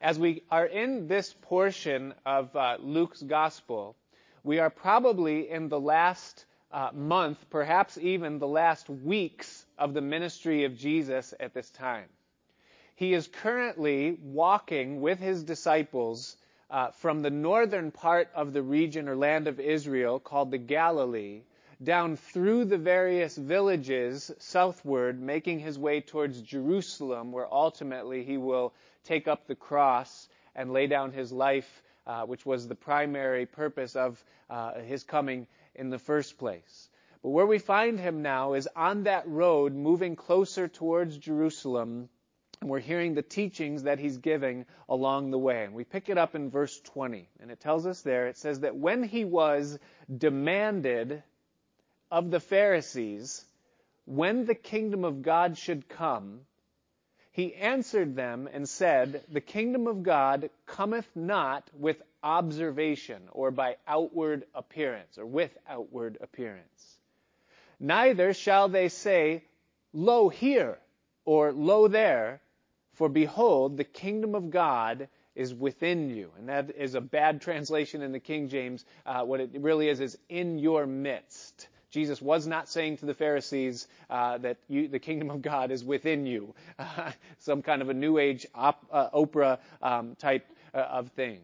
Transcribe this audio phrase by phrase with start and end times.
[0.00, 3.96] as we are in this portion of uh, Luke's gospel,
[4.42, 10.00] we are probably in the last uh, month, perhaps even the last weeks of the
[10.00, 12.08] ministry of Jesus at this time.
[12.94, 16.36] He is currently walking with his disciples
[16.70, 21.42] uh, from the northern part of the region or land of Israel called the Galilee
[21.82, 28.74] down through the various villages southward, making his way towards Jerusalem, where ultimately he will
[29.04, 33.96] take up the cross and lay down his life, uh, which was the primary purpose
[33.96, 36.88] of uh, his coming in the first place.
[37.22, 42.08] But where we find him now is on that road, moving closer towards Jerusalem,
[42.60, 45.64] and we're hearing the teachings that he's giving along the way.
[45.64, 48.60] And we pick it up in verse 20, and it tells us there, it says
[48.60, 49.78] that when he was
[50.14, 51.22] demanded
[52.10, 53.44] of the Pharisees
[54.10, 56.40] when the kingdom of God should come,
[57.32, 63.76] he answered them and said, The kingdom of God cometh not with observation or by
[63.86, 67.00] outward appearance or with outward appearance.
[67.78, 69.44] Neither shall they say,
[69.92, 70.78] Lo here
[71.24, 72.40] or Lo there,
[72.94, 76.30] for behold, the kingdom of God is within you.
[76.36, 78.84] And that is a bad translation in the King James.
[79.06, 81.68] Uh, what it really is is in your midst.
[81.90, 85.84] Jesus was not saying to the Pharisees uh, that you, the kingdom of God is
[85.84, 90.78] within you, uh, some kind of a New Age op, uh, Oprah um, type uh,
[90.78, 91.40] of thing.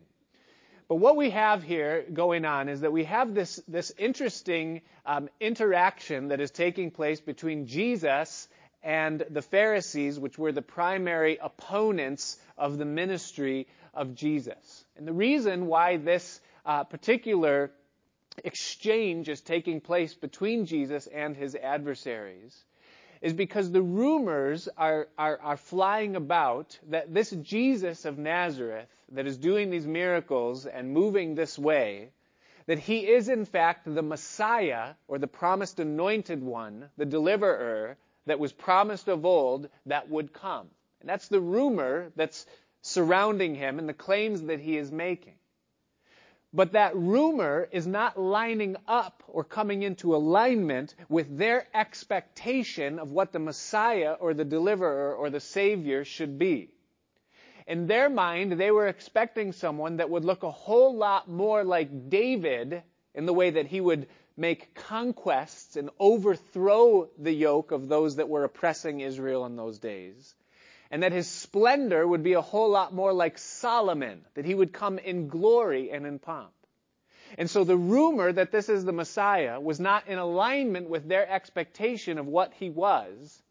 [0.89, 5.29] But what we have here going on is that we have this, this interesting um,
[5.41, 8.47] interaction that is taking place between Jesus
[8.85, 14.85] and the Pharisees, which were the primary opponents of the ministry of Jesus.
[14.97, 17.73] And the reason why this uh, particular
[18.45, 22.65] exchange is taking place between Jesus and his adversaries
[23.23, 29.27] is because the rumors are, are, are, flying about that this Jesus of Nazareth that
[29.27, 32.11] is doing these miracles and moving this way,
[32.67, 37.97] that he is in fact the Messiah or the promised anointed one, the deliverer
[38.27, 40.69] that was promised of old that would come.
[41.01, 42.47] And that's the rumor that's
[42.83, 45.35] surrounding him and the claims that he is making.
[46.57, 53.13] But that rumor is not lining up or coming into alignment with their expectation of
[53.13, 56.71] what the Messiah or the deliverer or the Savior should be.
[57.67, 62.09] In their mind, they were expecting someone that would look a whole lot more like
[62.09, 62.83] David
[63.15, 68.31] in the way that he would make conquests and overthrow the yoke of those that
[68.31, 70.35] were oppressing Israel in those days
[70.97, 74.73] and that his splendor would be a whole lot more like Solomon, that he would
[74.73, 76.55] come in glory and in pomp.
[77.37, 81.31] And so the rumor that this is the Messiah was not in alignment with their
[81.31, 83.43] expectation of what he was.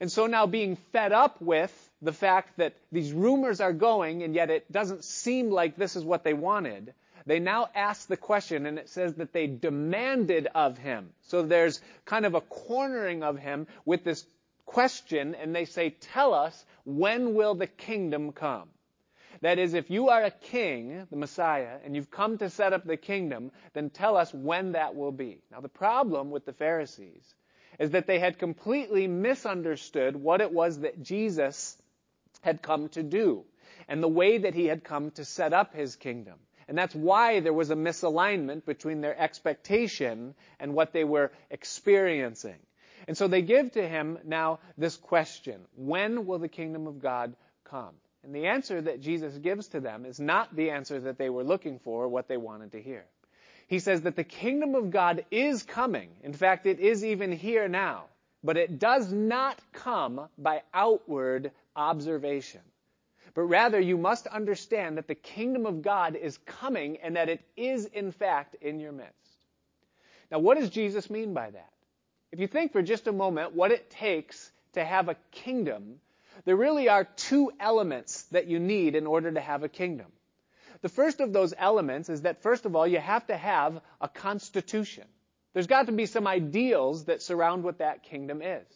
[0.00, 1.70] And so now being fed up with
[2.00, 6.04] the fact that these rumors are going and yet it doesn't seem like this is
[6.04, 6.94] what they wanted,
[7.26, 11.10] they now ask the question and it says that they demanded of him.
[11.20, 14.24] So there's kind of a cornering of him with this
[14.66, 18.68] question and they say, tell us, when will the kingdom come?
[19.40, 22.84] That is, if you are a king, the Messiah, and you've come to set up
[22.84, 25.42] the kingdom, then tell us when that will be.
[25.50, 27.34] Now the problem with the Pharisees
[27.78, 31.76] is that they had completely misunderstood what it was that Jesus
[32.40, 33.44] had come to do
[33.88, 36.38] and the way that he had come to set up his kingdom.
[36.68, 42.58] And that's why there was a misalignment between their expectation and what they were experiencing.
[43.06, 47.34] And so they give to him now this question When will the kingdom of God
[47.64, 47.94] come?
[48.22, 51.44] And the answer that Jesus gives to them is not the answer that they were
[51.44, 53.04] looking for, what they wanted to hear.
[53.66, 56.10] He says that the kingdom of God is coming.
[56.22, 58.04] In fact, it is even here now.
[58.42, 62.60] But it does not come by outward observation.
[63.34, 67.40] But rather, you must understand that the kingdom of God is coming and that it
[67.56, 69.12] is, in fact, in your midst.
[70.30, 71.73] Now, what does Jesus mean by that?
[72.34, 76.00] If you think for just a moment what it takes to have a kingdom,
[76.44, 80.08] there really are two elements that you need in order to have a kingdom.
[80.82, 84.08] The first of those elements is that, first of all, you have to have a
[84.08, 85.04] constitution.
[85.52, 88.66] There's got to be some ideals that surround what that kingdom is.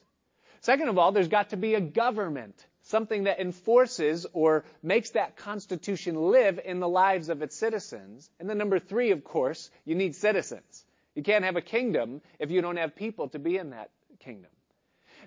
[0.61, 5.37] Second of all, there's got to be a government, something that enforces or makes that
[5.37, 8.31] constitution live in the lives of its citizens.
[8.39, 10.85] And then number three, of course, you need citizens.
[11.19, 14.53] You can't have a kingdom if you don't have people to be in that kingdom.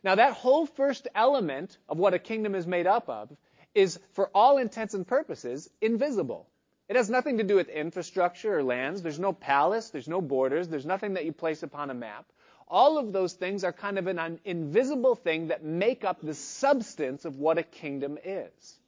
[0.05, 3.29] Now, that whole first element of what a kingdom is made up of
[3.75, 6.47] is, for all intents and purposes, invisible.
[6.87, 9.01] It has nothing to do with infrastructure or lands.
[9.01, 12.23] There's no palace, there's no borders, there's nothing that you place upon a map.
[12.69, 17.25] All of those things are kind of an invisible thing that make up the substance
[17.25, 18.79] of what a kingdom is.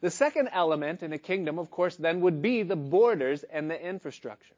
[0.00, 3.88] The second element in a kingdom, of course, then would be the borders and the
[3.88, 4.54] infrastructure.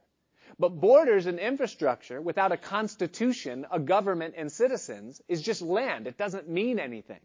[0.58, 6.06] But borders and infrastructure without a constitution, a government, and citizens is just land.
[6.06, 7.20] It doesn't mean anything.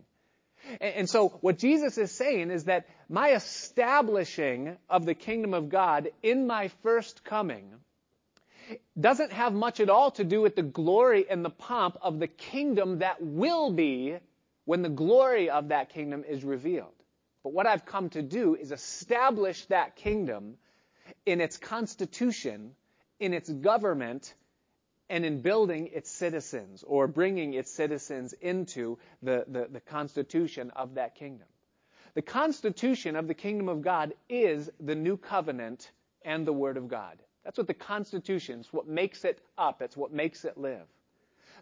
[0.81, 6.10] And so what Jesus is saying is that my establishing of the kingdom of God
[6.24, 7.72] in my first coming
[9.00, 12.28] doesn't have much at all to do with the glory and the pomp of the
[12.28, 14.18] kingdom that will be
[14.66, 16.94] when the glory of that kingdom is revealed.
[17.44, 20.57] But what I've come to do is establish that kingdom
[21.28, 22.75] in its constitution,
[23.19, 24.33] in its government,
[25.09, 30.95] and in building its citizens or bringing its citizens into the, the, the, constitution of
[30.95, 31.47] that kingdom.
[32.15, 35.91] The constitution of the kingdom of God is the new covenant
[36.23, 37.17] and the word of God.
[37.44, 39.81] That's what the constitution is, what makes it up.
[39.81, 40.88] It's what makes it live.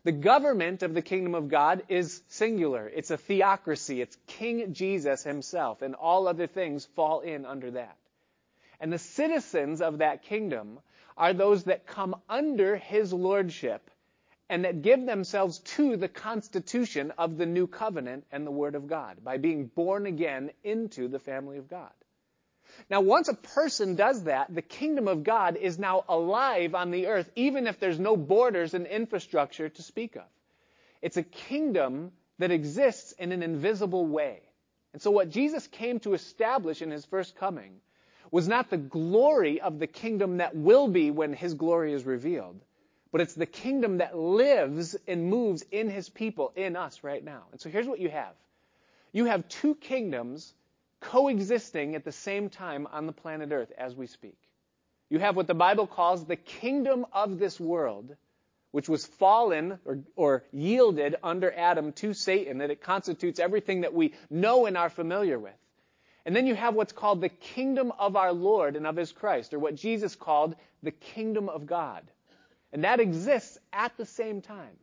[0.06, 2.90] The government of the kingdom of God is singular.
[2.94, 4.02] It's a theocracy.
[4.02, 7.98] It's King Jesus himself, and all other things fall in under that.
[8.80, 10.80] And the citizens of that kingdom
[11.18, 13.90] are those that come under his lordship
[14.50, 18.88] and that give themselves to the constitution of the new covenant and the word of
[18.88, 21.92] God by being born again into the family of God.
[22.90, 27.08] Now, once a person does that, the kingdom of God is now alive on the
[27.08, 30.28] earth, even if there's no borders and infrastructure to speak of.
[31.02, 34.42] It's a kingdom that exists in an invisible way.
[34.94, 37.82] And so what Jesus came to establish in his first coming
[38.34, 42.60] was not the glory of the kingdom that will be when his glory is revealed,
[43.12, 47.44] but it's the kingdom that lives and moves in his people, in us right now.
[47.52, 48.34] And so here's what you have.
[49.12, 50.52] You have two kingdoms
[51.00, 54.40] coexisting at the same time on the planet Earth as we speak.
[55.12, 58.16] You have what the Bible calls the kingdom of this world,
[58.72, 63.94] which was fallen or, or, yielded under Adam to Satan, that it constitutes everything that
[63.94, 65.54] we know and are familiar with.
[66.26, 69.54] And then you have what's called the kingdom of our Lord and of his Christ,
[69.54, 72.04] or what Jesus called the kingdom of God.
[72.72, 74.78] And that exists at the same time.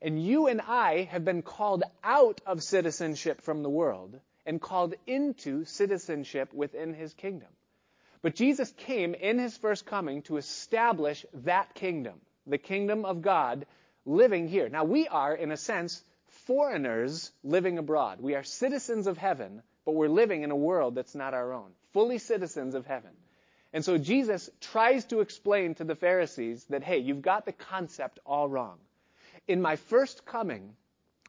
[0.00, 4.94] And you and I have been called out of citizenship from the world and called
[5.06, 7.48] into citizenship within his kingdom.
[8.20, 13.66] But Jesus came in his first coming to establish that kingdom, the kingdom of God
[14.04, 14.68] living here.
[14.68, 16.02] Now we are, in a sense,
[16.46, 18.20] foreigners living abroad.
[18.20, 21.70] We are citizens of heaven, but we're living in a world that's not our own,
[21.92, 23.10] fully citizens of heaven.
[23.72, 28.18] And so Jesus tries to explain to the Pharisees that, hey, you've got the concept
[28.26, 28.78] all wrong.
[29.48, 30.74] In my first coming,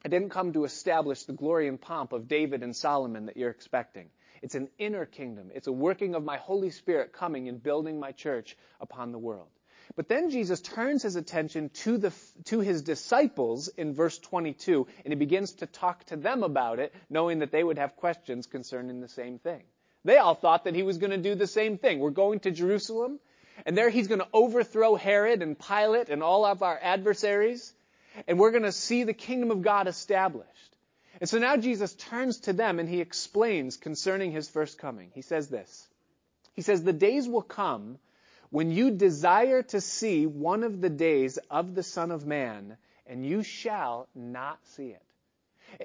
[0.03, 3.49] I didn't come to establish the glory and pomp of David and Solomon that you're
[3.49, 4.09] expecting.
[4.41, 5.51] It's an inner kingdom.
[5.55, 9.47] It's a working of my Holy Spirit coming and building my church upon the world.
[9.95, 12.13] But then Jesus turns his attention to the,
[12.45, 16.93] to his disciples in verse 22, and he begins to talk to them about it,
[17.09, 19.63] knowing that they would have questions concerning the same thing.
[20.05, 21.99] They all thought that he was going to do the same thing.
[21.99, 23.19] We're going to Jerusalem,
[23.65, 27.73] and there he's going to overthrow Herod and Pilate and all of our adversaries
[28.27, 30.49] and we're going to see the kingdom of God established.
[31.19, 35.11] And so now Jesus turns to them and he explains concerning his first coming.
[35.13, 35.87] He says this.
[36.53, 37.97] He says, The days will come
[38.53, 42.77] when you desire to see one of the days of the Son of Man,
[43.07, 45.01] and you shall not see it.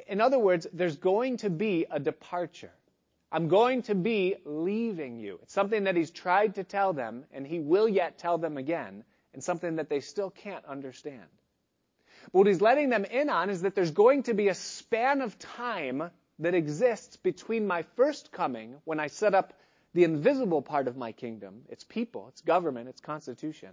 [0.06, 2.74] In other words, there's going to be a departure.
[3.32, 5.38] I'm going to be leaving you.
[5.44, 9.02] It's something that he's tried to tell them, and he will yet tell them again,
[9.32, 11.24] and something that they still can't understand.
[12.24, 15.22] But what he's letting them in on is that there's going to be a span
[15.22, 16.10] of time
[16.40, 19.54] that exists between my first coming, when I set up
[19.94, 23.70] the invisible part of my kingdom, its people, its government, its constitution,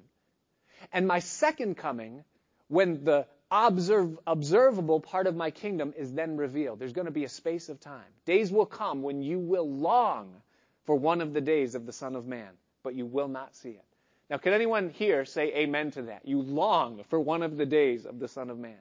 [0.91, 2.23] and my second coming,
[2.67, 6.79] when the observable part of my kingdom is then revealed.
[6.79, 8.11] There's going to be a space of time.
[8.25, 10.41] Days will come when you will long
[10.85, 12.49] for one of the days of the Son of Man,
[12.83, 13.85] but you will not see it.
[14.29, 16.27] Now, can anyone here say amen to that?
[16.27, 18.77] You long for one of the days of the Son of Man.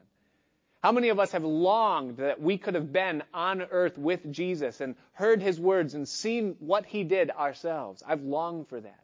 [0.85, 4.83] How many of us have longed that we could have been on earth with Jesus
[4.83, 8.03] and heard his words and seen what he did ourselves?
[8.07, 9.01] I've longed for that.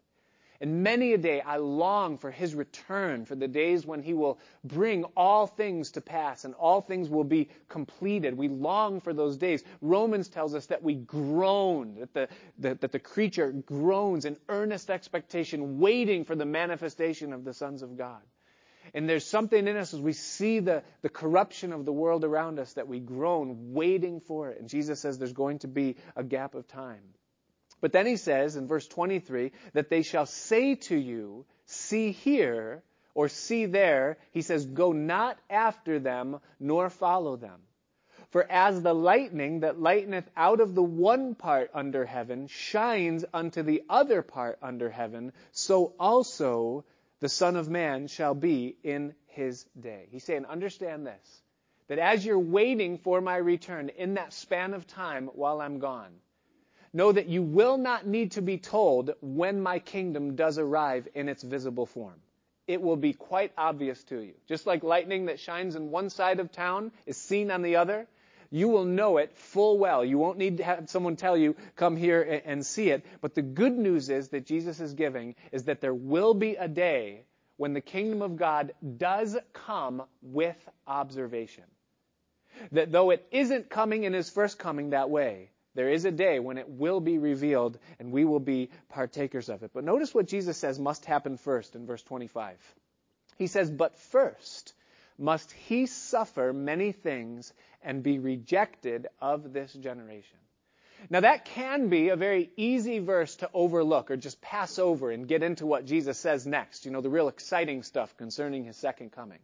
[0.61, 4.39] And many a day I long for his return, for the days when he will
[4.63, 8.37] bring all things to pass and all things will be completed.
[8.37, 9.65] We long for those days.
[9.81, 14.91] Romans tells us that we groan, that the, that, that the creature groans in earnest
[14.91, 18.21] expectation, waiting for the manifestation of the sons of God.
[18.95, 22.59] And there's something in us as we see the, the corruption of the world around
[22.59, 24.61] us that we groan, waiting for it.
[24.61, 27.03] And Jesus says there's going to be a gap of time.
[27.81, 32.83] But then he says in verse 23 that they shall say to you, see here
[33.15, 34.19] or see there.
[34.33, 37.61] He says, go not after them nor follow them.
[38.31, 43.63] For as the lightning that lighteneth out of the one part under heaven shines unto
[43.63, 46.85] the other part under heaven, so also
[47.21, 50.09] the Son of Man shall be in his day.
[50.11, 51.43] He's saying, understand this,
[51.89, 56.13] that as you're waiting for my return in that span of time while I'm gone,
[56.93, 61.29] know that you will not need to be told when my kingdom does arrive in
[61.29, 62.21] its visible form
[62.71, 64.33] it will be quite obvious to you.
[64.47, 68.07] Just like lightning that shines in one side of town is seen on the other,
[68.51, 70.05] you will know it full well.
[70.05, 73.05] You won't need to have someone tell you, come here and see it.
[73.21, 76.67] But the good news is that Jesus is giving is that there will be a
[76.67, 77.25] day
[77.57, 81.65] when the kingdom of God does come with observation.
[82.73, 86.41] That though it isn't coming in his first coming that way, there is a day
[86.41, 89.71] when it will be revealed and we will be partakers of it.
[89.73, 92.57] But notice what Jesus says must happen first in verse 25.
[93.39, 94.75] He says, But first
[95.21, 100.39] must he suffer many things and be rejected of this generation.
[101.09, 105.29] Now that can be a very easy verse to overlook or just pass over and
[105.29, 106.85] get into what Jesus says next.
[106.85, 109.39] You know, the real exciting stuff concerning his second coming.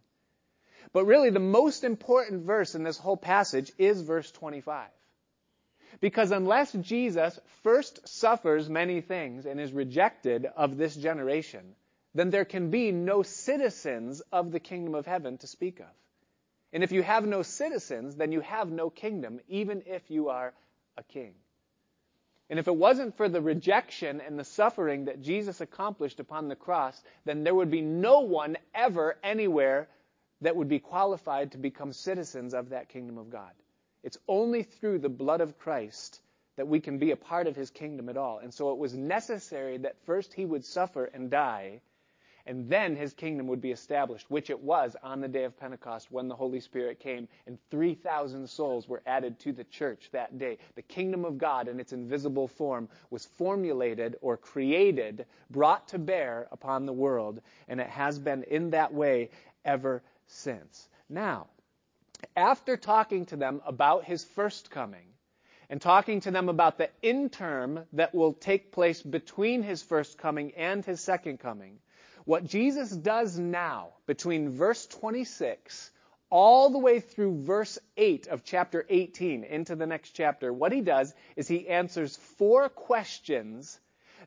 [0.92, 4.88] But really the most important verse in this whole passage is verse 25.
[6.00, 11.74] Because unless Jesus first suffers many things and is rejected of this generation,
[12.16, 15.94] then there can be no citizens of the kingdom of heaven to speak of.
[16.72, 20.54] And if you have no citizens, then you have no kingdom, even if you are
[20.96, 21.34] a king.
[22.48, 26.56] And if it wasn't for the rejection and the suffering that Jesus accomplished upon the
[26.56, 29.88] cross, then there would be no one ever anywhere
[30.40, 33.50] that would be qualified to become citizens of that kingdom of God.
[34.02, 36.20] It's only through the blood of Christ
[36.56, 38.38] that we can be a part of his kingdom at all.
[38.38, 41.80] And so it was necessary that first he would suffer and die,
[42.46, 46.12] and then his kingdom would be established, which it was on the day of Pentecost
[46.12, 50.58] when the Holy Spirit came, and 3,000 souls were added to the church that day.
[50.76, 56.46] The kingdom of God in its invisible form was formulated or created, brought to bear
[56.52, 59.30] upon the world, and it has been in that way
[59.64, 60.88] ever since.
[61.08, 61.48] Now,
[62.36, 65.06] after talking to them about his first coming
[65.68, 70.52] and talking to them about the interim that will take place between his first coming
[70.54, 71.78] and his second coming,
[72.26, 75.90] what Jesus does now between verse 26
[76.28, 80.80] all the way through verse 8 of chapter 18 into the next chapter, what he
[80.80, 83.78] does is he answers four questions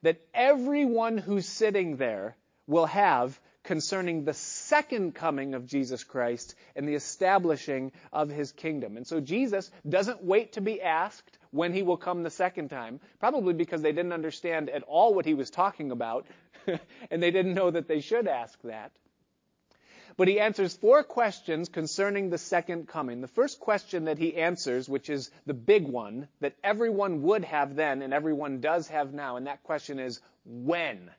[0.01, 2.37] that everyone who's sitting there
[2.67, 8.97] will have concerning the second coming of Jesus Christ and the establishing of his kingdom.
[8.97, 12.99] And so Jesus doesn't wait to be asked when he will come the second time,
[13.19, 16.27] probably because they didn't understand at all what he was talking about,
[17.11, 18.91] and they didn't know that they should ask that.
[20.17, 23.21] But he answers four questions concerning the second coming.
[23.21, 27.75] The first question that he answers, which is the big one that everyone would have
[27.75, 31.09] then and everyone does have now, and that question is when?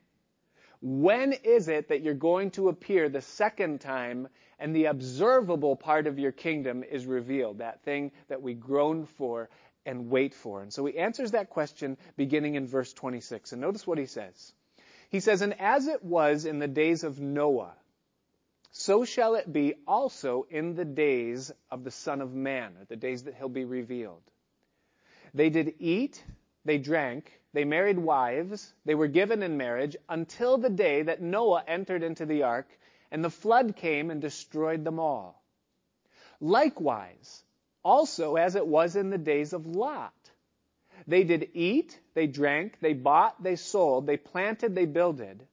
[0.82, 6.06] When is it that you're going to appear the second time and the observable part
[6.06, 7.58] of your kingdom is revealed?
[7.58, 9.50] That thing that we groan for
[9.84, 10.62] and wait for.
[10.62, 13.52] And so he answers that question beginning in verse 26.
[13.52, 14.52] And notice what he says.
[15.10, 17.74] He says, And as it was in the days of Noah,
[18.72, 22.96] so shall it be also in the days of the Son of Man, or the
[22.96, 24.22] days that he'll be revealed.
[25.34, 26.22] They did eat,
[26.64, 31.64] they drank, they married wives, they were given in marriage until the day that Noah
[31.66, 32.68] entered into the ark
[33.10, 35.42] and the flood came and destroyed them all.
[36.40, 37.42] Likewise,
[37.82, 40.14] also as it was in the days of Lot.
[41.06, 45.46] They did eat, they drank, they bought, they sold, they planted, they builded.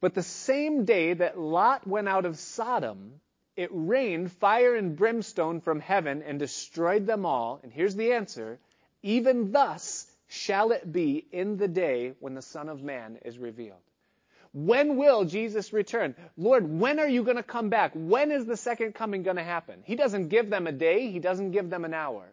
[0.00, 3.20] But the same day that Lot went out of Sodom,
[3.56, 7.60] it rained fire and brimstone from heaven and destroyed them all.
[7.62, 8.58] And here's the answer.
[9.02, 13.80] Even thus shall it be in the day when the Son of Man is revealed.
[14.52, 16.14] When will Jesus return?
[16.36, 17.92] Lord, when are you going to come back?
[17.94, 19.82] When is the second coming going to happen?
[19.84, 22.24] He doesn't give them a day, He doesn't give them an hour.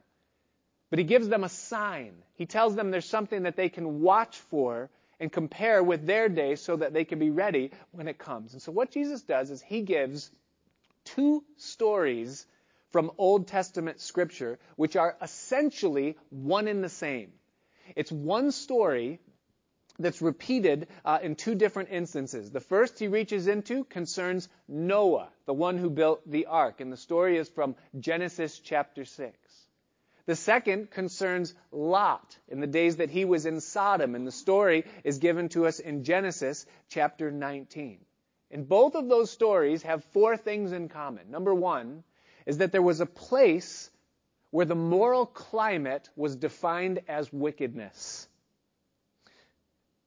[0.92, 2.14] But He gives them a sign.
[2.36, 6.56] He tells them there's something that they can watch for and compare with their day
[6.56, 8.54] so that they can be ready when it comes.
[8.54, 10.30] And so what Jesus does is He gives
[11.06, 12.46] two stories
[12.92, 17.32] from Old Testament scripture, which are essentially one in the same.
[17.96, 19.20] It's one story
[20.00, 22.50] that's repeated uh, in two different instances.
[22.50, 26.98] The first he reaches into concerns Noah, the one who built the ark, and the
[26.98, 29.38] story is from Genesis chapter 6.
[30.26, 34.86] The second concerns Lot in the days that he was in Sodom, and the story
[35.04, 38.00] is given to us in Genesis chapter 19.
[38.52, 41.32] And both of those stories have four things in common.
[41.32, 42.04] Number one
[42.46, 43.90] is that there was a place
[44.52, 48.28] where the moral climate was defined as wickedness.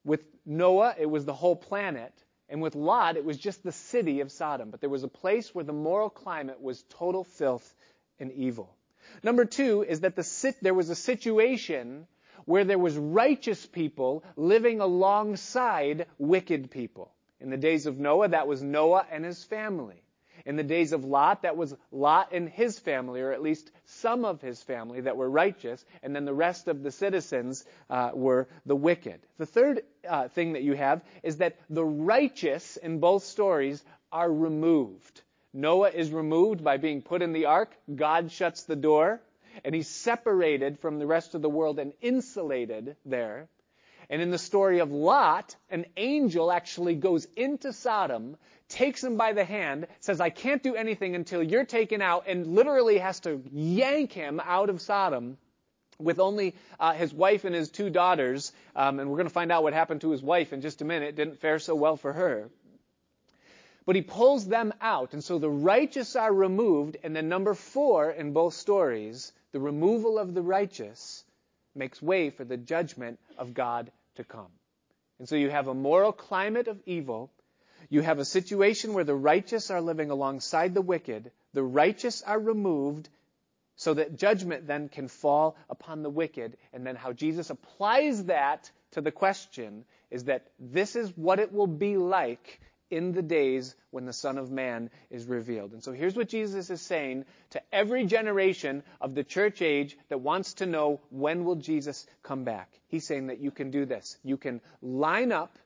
[0.04, 2.12] With Noah, it was the whole planet.
[2.48, 4.70] And with Lot, it was just the city of Sodom.
[4.70, 7.74] But there was a place where the moral climate was total filth
[8.20, 8.76] and evil.
[9.22, 12.06] Number two is that the, there was a situation
[12.44, 17.10] where there was righteous people living alongside wicked people.
[17.40, 20.03] In the days of Noah, that was Noah and his family.
[20.46, 24.24] In the days of Lot, that was Lot and his family, or at least some
[24.26, 28.46] of his family that were righteous, and then the rest of the citizens uh, were
[28.66, 29.20] the wicked.
[29.38, 33.82] The third uh, thing that you have is that the righteous in both stories
[34.12, 35.22] are removed.
[35.54, 37.74] Noah is removed by being put in the ark.
[37.94, 39.20] God shuts the door,
[39.64, 43.48] and he's separated from the rest of the world and insulated there.
[44.10, 48.36] And in the story of Lot, an angel actually goes into Sodom,
[48.68, 52.54] takes him by the hand, says, I can't do anything until you're taken out, and
[52.54, 55.38] literally has to yank him out of Sodom
[55.98, 58.52] with only uh, his wife and his two daughters.
[58.74, 60.84] Um, and we're going to find out what happened to his wife in just a
[60.84, 61.10] minute.
[61.10, 62.50] It didn't fare so well for her.
[63.86, 68.10] But he pulls them out, and so the righteous are removed, and then number four
[68.10, 71.23] in both stories, the removal of the righteous
[71.74, 74.50] makes way for the judgment of God to come.
[75.18, 77.30] And so you have a moral climate of evil.
[77.88, 81.30] You have a situation where the righteous are living alongside the wicked.
[81.52, 83.08] The righteous are removed
[83.76, 86.56] so that judgment then can fall upon the wicked.
[86.72, 91.52] And then how Jesus applies that to the question is that this is what it
[91.52, 92.60] will be like
[92.90, 95.72] in the days when the Son of Man is revealed.
[95.72, 100.18] And so here's what Jesus is saying to every generation of the church age that
[100.18, 102.70] wants to know when will Jesus come back.
[102.88, 104.18] He's saying that you can do this.
[104.22, 105.58] You can line up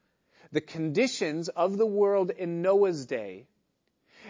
[0.52, 3.46] the conditions of the world in Noah's day,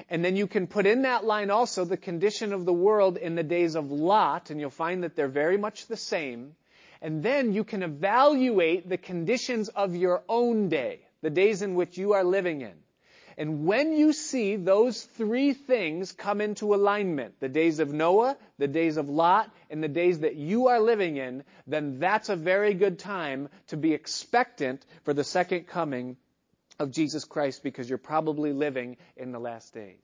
[0.09, 3.35] and then you can put in that line also the condition of the world in
[3.35, 6.55] the days of Lot, and you'll find that they're very much the same.
[7.01, 11.99] And then you can evaluate the conditions of your own day the days in which
[11.99, 12.75] you are living in.
[13.39, 18.67] And when you see those three things come into alignment, the days of Noah, the
[18.67, 22.75] days of Lot, and the days that you are living in, then that's a very
[22.75, 26.17] good time to be expectant for the second coming
[26.81, 30.03] of Jesus Christ because you're probably living in the last days.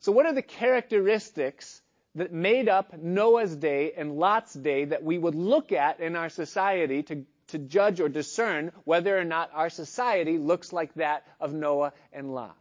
[0.00, 1.82] So what are the characteristics
[2.14, 6.28] that made up Noah's day and Lot's day that we would look at in our
[6.28, 11.52] society to to judge or discern whether or not our society looks like that of
[11.52, 12.56] Noah and Lot.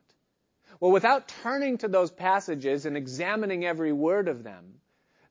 [0.80, 4.82] Well, without turning to those passages and examining every word of them,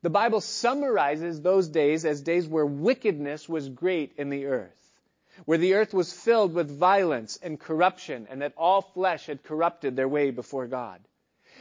[0.02, 4.90] the Bible summarizes those days as days where wickedness was great in the earth,
[5.44, 9.96] where the earth was filled with violence and corruption, and that all flesh had corrupted
[9.96, 11.00] their way before God.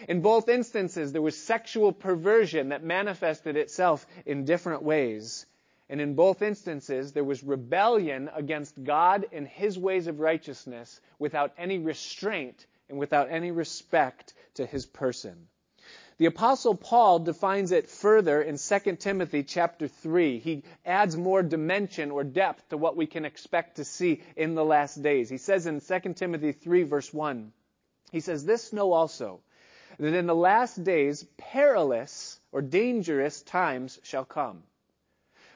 [0.07, 5.45] In both instances, there was sexual perversion that manifested itself in different ways.
[5.89, 11.53] And in both instances, there was rebellion against God and his ways of righteousness without
[11.57, 15.47] any restraint and without any respect to his person.
[16.19, 20.39] The apostle Paul defines it further in 2 Timothy chapter 3.
[20.39, 24.65] He adds more dimension or depth to what we can expect to see in the
[24.65, 25.29] last days.
[25.29, 27.53] He says in 2 Timothy 3 verse 1,
[28.11, 29.39] he says, This know also,
[29.97, 34.63] that in the last days perilous or dangerous times shall come.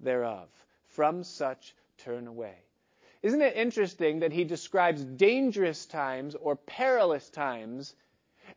[0.00, 0.48] thereof.
[0.88, 2.54] From such turn away.
[3.22, 7.94] Isn't it interesting that he describes dangerous times or perilous times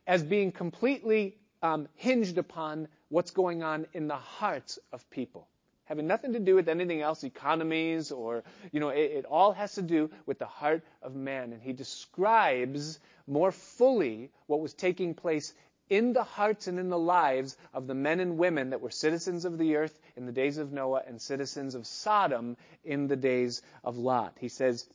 [0.06, 5.48] as being completely um, hinged upon what's going on in the hearts of people?
[5.86, 9.76] Having nothing to do with anything else, economies, or, you know, it, it all has
[9.76, 11.54] to do with the heart of man.
[11.54, 15.54] And he describes more fully what was taking place
[15.90, 19.44] in the hearts and in the lives of the men and women that were citizens
[19.44, 23.62] of the earth in the days of Noah and citizens of Sodom in the days
[23.84, 24.36] of Lot.
[24.38, 24.86] He says,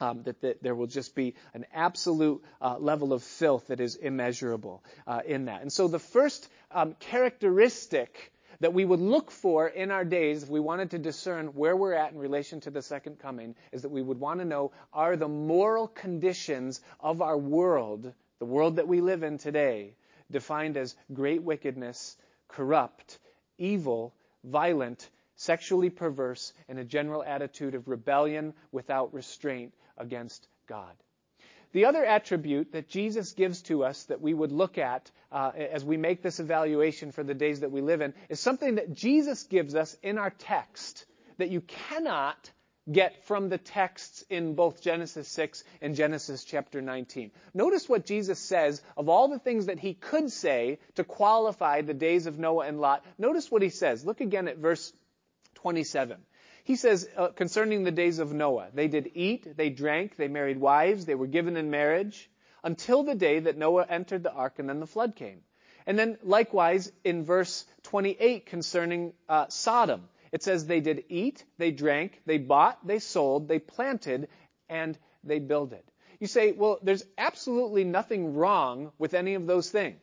[0.00, 3.96] um, that, that, there will just be an absolute uh, level of filth that is
[3.96, 5.62] immeasurable uh, in that.
[5.62, 10.48] And so the first um, characteristic that we would look for in our days if
[10.48, 13.90] we wanted to discern where we're at in relation to the second coming is that
[13.90, 18.88] we would want to know are the moral conditions of our world, the world that
[18.88, 19.94] we live in today,
[20.30, 22.16] defined as great wickedness,
[22.48, 23.18] corrupt,
[23.58, 30.94] evil, violent, sexually perverse, and a general attitude of rebellion without restraint against God.
[31.72, 35.84] The other attribute that Jesus gives to us that we would look at uh, as
[35.84, 39.42] we make this evaluation for the days that we live in is something that Jesus
[39.42, 41.04] gives us in our text
[41.38, 42.52] that you cannot
[42.90, 47.30] get from the texts in both Genesis 6 and Genesis chapter 19.
[47.54, 51.94] Notice what Jesus says of all the things that he could say to qualify the
[51.94, 53.04] days of Noah and Lot.
[53.18, 54.04] Notice what he says.
[54.04, 54.92] Look again at verse
[55.56, 56.18] 27.
[56.64, 60.58] He says uh, concerning the days of Noah, they did eat, they drank, they married
[60.58, 62.30] wives, they were given in marriage
[62.62, 65.40] until the day that Noah entered the ark and then the flood came.
[65.86, 71.70] And then likewise in verse 28 concerning uh, Sodom, it says they did eat, they
[71.70, 74.26] drank, they bought, they sold, they planted,
[74.68, 75.84] and they builded.
[76.18, 80.02] You say, well, there's absolutely nothing wrong with any of those things.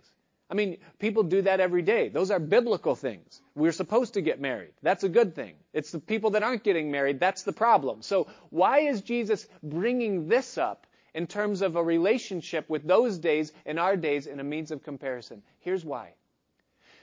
[0.49, 2.07] I mean, people do that every day.
[2.07, 3.41] Those are biblical things.
[3.55, 4.71] We're supposed to get married.
[4.81, 5.55] That's a good thing.
[5.73, 8.01] It's the people that aren't getting married that's the problem.
[8.01, 13.51] So why is Jesus bringing this up in terms of a relationship with those days
[13.65, 15.43] and our days in a means of comparison?
[15.59, 16.13] Here's why.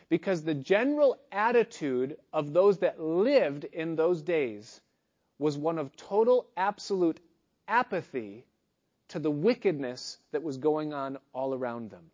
[0.09, 4.81] Because the general attitude of those that lived in those days
[5.39, 7.21] was one of total, absolute
[7.67, 8.45] apathy
[9.09, 12.11] to the wickedness that was going on all around them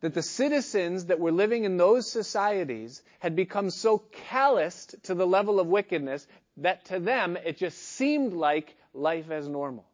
[0.00, 5.26] that the citizens that were living in those societies had become so calloused to the
[5.26, 6.26] level of wickedness
[6.56, 9.84] that to them it just seemed like life as normal.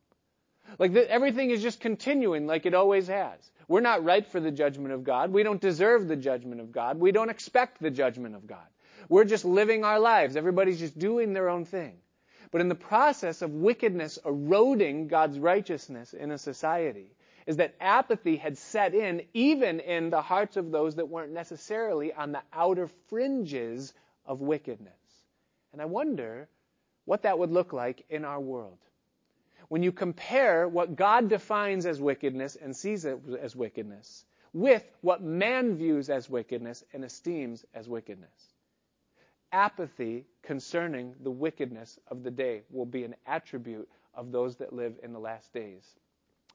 [0.78, 3.38] Like the, everything is just continuing like it always has.
[3.68, 5.32] We're not ripe for the judgment of God.
[5.32, 6.98] We don't deserve the judgment of God.
[6.98, 8.66] We don't expect the judgment of God.
[9.08, 10.36] We're just living our lives.
[10.36, 11.94] Everybody's just doing their own thing.
[12.50, 17.10] But in the process of wickedness eroding God's righteousness in a society,
[17.46, 22.12] is that apathy had set in even in the hearts of those that weren't necessarily
[22.12, 24.92] on the outer fringes of wickedness.
[25.72, 26.48] And I wonder
[27.04, 28.78] what that would look like in our world.
[29.68, 35.76] When you compare what God defines as wickedness and sees as wickedness with what man
[35.76, 38.54] views as wickedness and esteems as wickedness.
[39.52, 44.98] Apathy concerning the wickedness of the day will be an attribute of those that live
[45.02, 45.84] in the last days.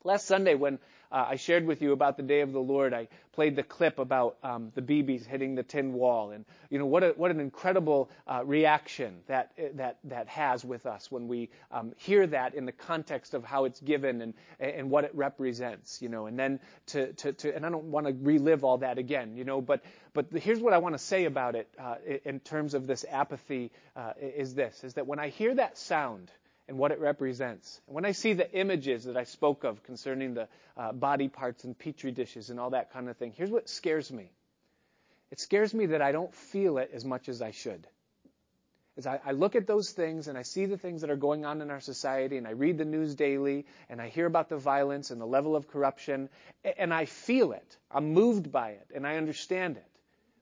[0.03, 0.79] Last Sunday, when
[1.11, 3.99] uh, I shared with you about the day of the Lord, I played the clip
[3.99, 7.39] about um, the BBs hitting the tin wall, and you know what a, what an
[7.39, 12.65] incredible uh, reaction that that that has with us when we um, hear that in
[12.65, 16.25] the context of how it's given and and what it represents, you know.
[16.25, 19.43] And then to to, to and I don't want to relive all that again, you
[19.43, 19.83] know, but
[20.13, 23.71] but here's what I want to say about it uh, in terms of this apathy
[23.95, 26.31] uh, is this: is that when I hear that sound
[26.71, 27.81] and what it represents.
[27.85, 31.65] And when I see the images that I spoke of concerning the uh, body parts
[31.65, 34.31] and petri dishes and all that kind of thing, here's what scares me.
[35.31, 37.85] It scares me that I don't feel it as much as I should.
[38.95, 41.43] As I, I look at those things and I see the things that are going
[41.43, 44.55] on in our society and I read the news daily and I hear about the
[44.55, 46.29] violence and the level of corruption
[46.77, 47.77] and I feel it.
[47.91, 49.91] I'm moved by it and I understand it.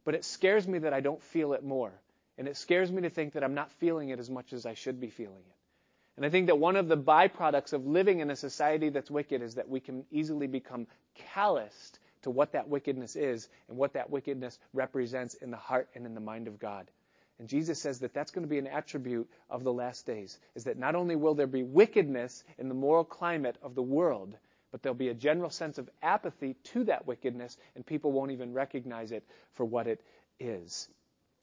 [0.05, 1.91] But it scares me that I don't feel it more.
[2.37, 4.75] And it scares me to think that I'm not feeling it as much as I
[4.75, 5.58] should be feeling it.
[6.19, 9.41] And I think that one of the byproducts of living in a society that's wicked
[9.41, 10.85] is that we can easily become
[11.33, 16.05] calloused to what that wickedness is and what that wickedness represents in the heart and
[16.05, 16.91] in the mind of God.
[17.39, 20.65] And Jesus says that that's going to be an attribute of the last days, is
[20.65, 24.35] that not only will there be wickedness in the moral climate of the world,
[24.73, 28.51] but there'll be a general sense of apathy to that wickedness, and people won't even
[28.51, 30.01] recognize it for what it
[30.37, 30.89] is.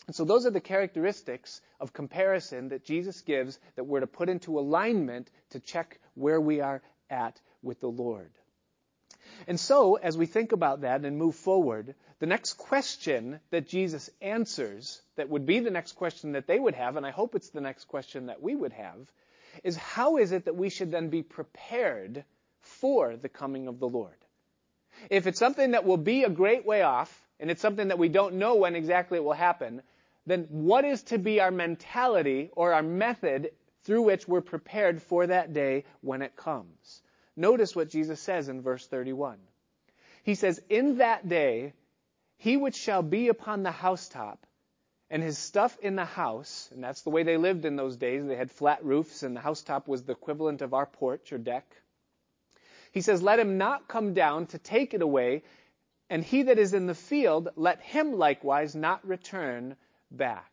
[0.07, 4.29] And so those are the characteristics of comparison that Jesus gives that we're to put
[4.29, 8.31] into alignment to check where we are at with the Lord.
[9.49, 14.09] And so, as we think about that and move forward, the next question that Jesus
[14.23, 17.51] answers, that would be the next question that they would have, and I hope it's
[17.51, 19.13] the next question that we would have,
[19.65, 22.25] is how is it that we should then be prepared
[22.61, 24.17] for the coming of the Lord?
[25.11, 28.09] If it's something that will be a great way off, and it's something that we
[28.09, 29.83] don't know when exactly it will happen,
[30.27, 33.51] then what is to be our mentality or our method
[33.85, 37.03] through which we're prepared for that day when it comes?
[37.37, 39.39] Notice what Jesus says in verse 31.
[40.25, 41.75] He says, In that day,
[42.39, 44.45] he which shall be upon the housetop,
[45.09, 48.27] and his stuff in the house, and that's the way they lived in those days.
[48.27, 51.65] They had flat roofs, and the housetop was the equivalent of our porch or deck.
[52.91, 55.45] He says, Let him not come down to take it away,
[56.11, 59.77] and he that is in the field, let him likewise not return
[60.11, 60.51] back.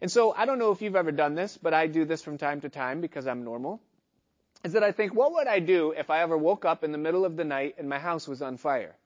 [0.00, 2.38] And so I don't know if you've ever done this, but I do this from
[2.38, 3.80] time to time because I'm normal.
[4.64, 6.98] Is that I think, what would I do if I ever woke up in the
[6.98, 8.96] middle of the night and my house was on fire?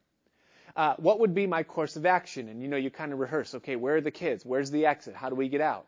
[0.79, 2.49] uh, what would be my course of action?
[2.49, 4.45] And you know, you kind of rehearse, okay, where are the kids?
[4.47, 5.17] Where's the exit?
[5.17, 5.87] How do we get out?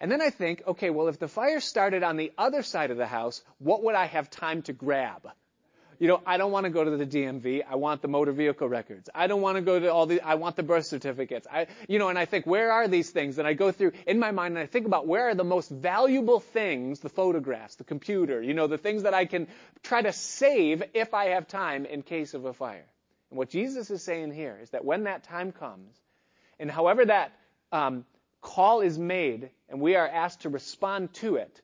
[0.00, 2.96] And then I think, okay, well, if the fire started on the other side of
[2.96, 5.28] the house, what would I have time to grab?
[6.00, 7.62] You know, I don't want to go to the DMV.
[7.68, 9.10] I want the motor vehicle records.
[9.14, 11.46] I don't want to go to all the, I want the birth certificates.
[11.46, 13.38] I, you know, and I think, where are these things?
[13.38, 15.68] And I go through in my mind and I think about where are the most
[15.68, 19.46] valuable things, the photographs, the computer, you know, the things that I can
[19.82, 22.86] try to save if I have time in case of a fire.
[23.28, 25.94] And what Jesus is saying here is that when that time comes,
[26.58, 27.32] and however that
[27.72, 28.06] um,
[28.40, 31.60] call is made, and we are asked to respond to it,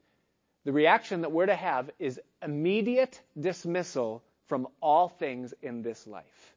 [0.67, 6.55] the reaction that we're to have is immediate dismissal from all things in this life.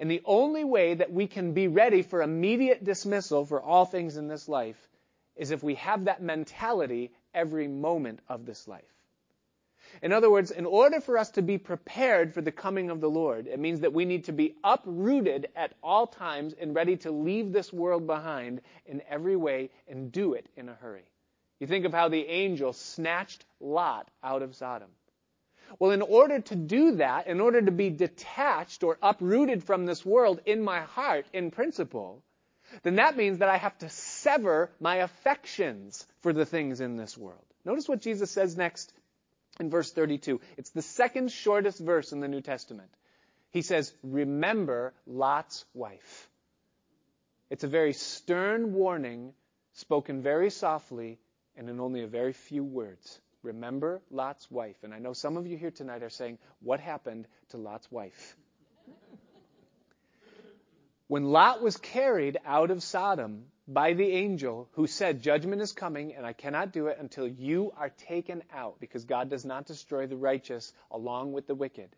[0.00, 4.16] And the only way that we can be ready for immediate dismissal for all things
[4.16, 4.88] in this life
[5.34, 8.84] is if we have that mentality every moment of this life.
[10.02, 13.08] In other words, in order for us to be prepared for the coming of the
[13.08, 17.10] Lord, it means that we need to be uprooted at all times and ready to
[17.10, 21.08] leave this world behind in every way and do it in a hurry.
[21.58, 24.90] You think of how the angel snatched Lot out of Sodom.
[25.78, 30.04] Well, in order to do that, in order to be detached or uprooted from this
[30.04, 32.22] world in my heart, in principle,
[32.82, 37.16] then that means that I have to sever my affections for the things in this
[37.16, 37.44] world.
[37.64, 38.92] Notice what Jesus says next
[39.60, 40.40] in verse 32.
[40.56, 42.90] It's the second shortest verse in the New Testament.
[43.50, 46.28] He says, Remember Lot's wife.
[47.50, 49.32] It's a very stern warning,
[49.72, 51.18] spoken very softly
[51.56, 53.20] and in only a very few words.
[53.42, 54.76] Remember Lot's wife.
[54.82, 58.36] And I know some of you here tonight are saying, What happened to Lot's wife?
[61.08, 66.14] when Lot was carried out of Sodom by the angel who said, Judgment is coming,
[66.14, 70.06] and I cannot do it until you are taken out, because God does not destroy
[70.06, 71.90] the righteous along with the wicked.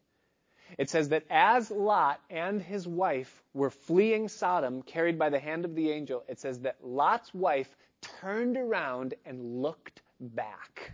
[0.78, 5.64] It says that as Lot and his wife were fleeing Sodom, carried by the hand
[5.64, 7.74] of the angel, it says that Lot's wife
[8.20, 10.92] turned around and looked back.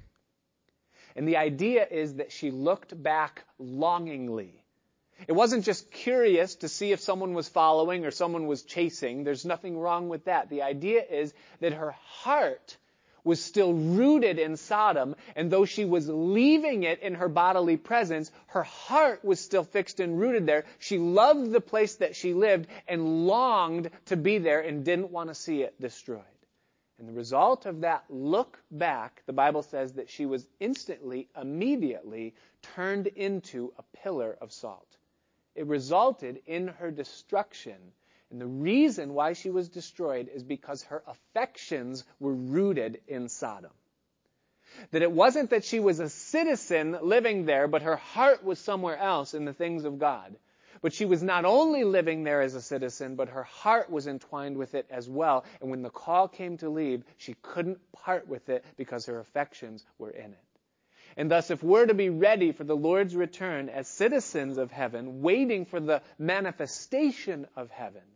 [1.16, 4.62] And the idea is that she looked back longingly.
[5.26, 9.24] It wasn't just curious to see if someone was following or someone was chasing.
[9.24, 10.50] There's nothing wrong with that.
[10.50, 12.76] The idea is that her heart
[13.24, 18.30] was still rooted in Sodom, and though she was leaving it in her bodily presence,
[18.48, 20.64] her heart was still fixed and rooted there.
[20.78, 25.30] She loved the place that she lived and longed to be there and didn't want
[25.30, 26.22] to see it destroyed.
[26.98, 32.34] And the result of that look back, the Bible says that she was instantly, immediately
[32.74, 34.96] turned into a pillar of salt.
[35.54, 37.76] It resulted in her destruction.
[38.30, 43.72] And the reason why she was destroyed is because her affections were rooted in Sodom.
[44.90, 48.96] That it wasn't that she was a citizen living there, but her heart was somewhere
[48.96, 50.36] else in the things of God.
[50.86, 54.56] But she was not only living there as a citizen, but her heart was entwined
[54.56, 55.44] with it as well.
[55.60, 59.84] And when the call came to leave, she couldn't part with it because her affections
[59.98, 60.44] were in it.
[61.16, 65.22] And thus, if we're to be ready for the Lord's return as citizens of heaven,
[65.22, 68.06] waiting for the manifestation of heaven,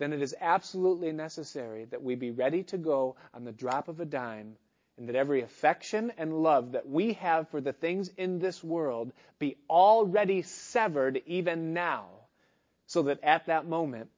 [0.00, 4.00] then it is absolutely necessary that we be ready to go on the drop of
[4.00, 4.56] a dime
[4.96, 9.12] and that every affection and love that we have for the things in this world
[9.38, 12.06] be already severed even now,
[12.86, 14.10] so that at that moment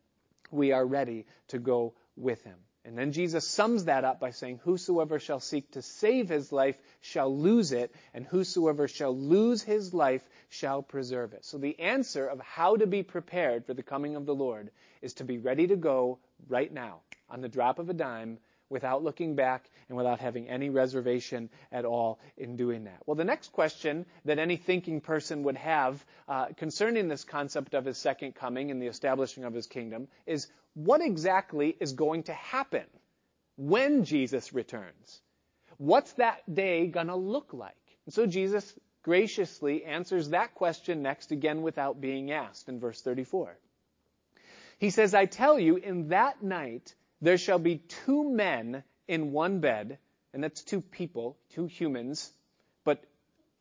[0.51, 2.57] we are ready to go with him.
[2.87, 6.79] And then Jesus sums that up by saying, Whosoever shall seek to save his life
[7.01, 11.45] shall lose it, and whosoever shall lose his life shall preserve it.
[11.45, 14.71] So the answer of how to be prepared for the coming of the Lord
[15.03, 19.02] is to be ready to go right now, on the drop of a dime, without
[19.02, 23.00] looking back and without having any reservation at all in doing that.
[23.07, 27.85] Well, the next question that any thinking person would have uh, concerning this concept of
[27.85, 32.33] his second coming and the establishing of his kingdom is what exactly is going to
[32.33, 32.85] happen
[33.57, 35.20] when Jesus returns?
[35.79, 37.74] What's that day going to look like?
[38.07, 43.57] And so Jesus graciously answers that question next again without being asked in verse 34.
[44.79, 49.61] He says, I tell you, in that night, there shall be two men in one
[49.61, 49.98] bed,
[50.33, 52.33] and that's two people, two humans,
[52.85, 53.02] but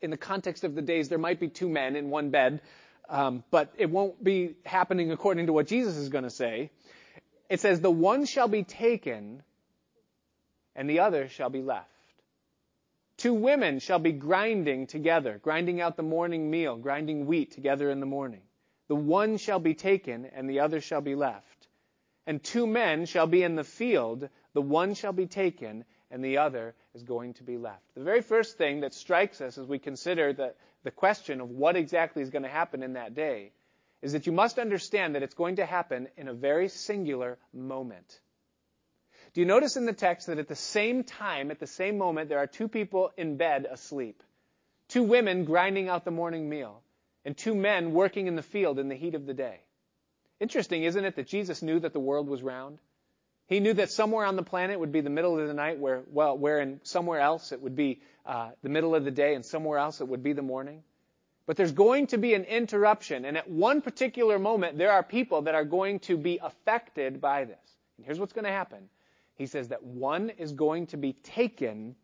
[0.01, 2.61] in the context of the days, there might be two men in one bed,
[3.09, 6.71] um, but it won't be happening according to what Jesus is going to say.
[7.49, 9.43] It says, the one shall be taken,
[10.75, 11.89] and the other shall be left.
[13.17, 17.99] Two women shall be grinding together, grinding out the morning meal, grinding wheat together in
[17.99, 18.41] the morning.
[18.87, 21.54] The one shall be taken, and the other shall be left.
[22.27, 26.37] And two men shall be in the field, the one shall be taken, and the
[26.37, 27.83] other is going to be left.
[27.93, 31.75] The very first thing that strikes us as we consider the, the question of what
[31.75, 33.51] exactly is going to happen in that day
[34.01, 38.19] is that you must understand that it's going to happen in a very singular moment.
[39.33, 42.29] Do you notice in the text that at the same time, at the same moment,
[42.29, 44.23] there are two people in bed asleep?
[44.87, 46.81] Two women grinding out the morning meal,
[47.25, 49.64] and two men working in the field in the heat of the day.
[50.39, 52.79] Interesting, isn't it, that Jesus knew that the world was round?
[53.47, 56.03] He knew that somewhere on the planet would be the middle of the night, where,
[56.11, 59.45] well, where in somewhere else it would be uh, the middle of the day, and
[59.45, 60.83] somewhere else it would be the morning.
[61.45, 65.43] But there's going to be an interruption, and at one particular moment, there are people
[65.43, 67.77] that are going to be affected by this.
[67.97, 68.89] And here's what's going to happen
[69.35, 71.95] he says that one is going to be taken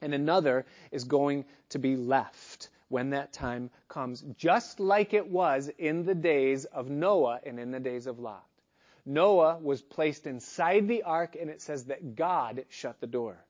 [0.00, 5.70] and another is going to be left when that time comes, just like it was
[5.78, 8.46] in the days of Noah and in the days of Lot.
[9.06, 13.42] Noah was placed inside the ark, and it says that God shut the door.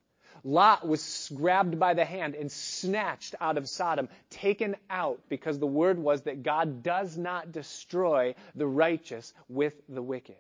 [0.44, 5.66] Lot was grabbed by the hand and snatched out of Sodom, taken out because the
[5.66, 10.37] word was that God does not destroy the righteous with the wicked.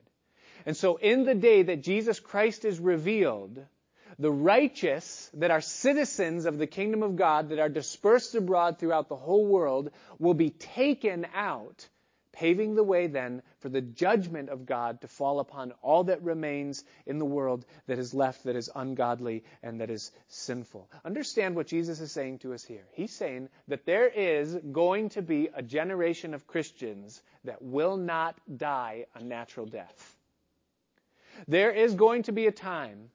[0.64, 3.58] And so in the day that Jesus Christ is revealed,
[4.18, 9.08] the righteous that are citizens of the kingdom of God that are dispersed abroad throughout
[9.08, 11.88] the whole world will be taken out,
[12.32, 16.84] paving the way then for the judgment of God to fall upon all that remains
[17.06, 20.88] in the world that is left that is ungodly and that is sinful.
[21.04, 22.84] Understand what Jesus is saying to us here.
[22.92, 28.36] He's saying that there is going to be a generation of Christians that will not
[28.56, 30.16] die a natural death.
[31.48, 33.10] There is going to be a time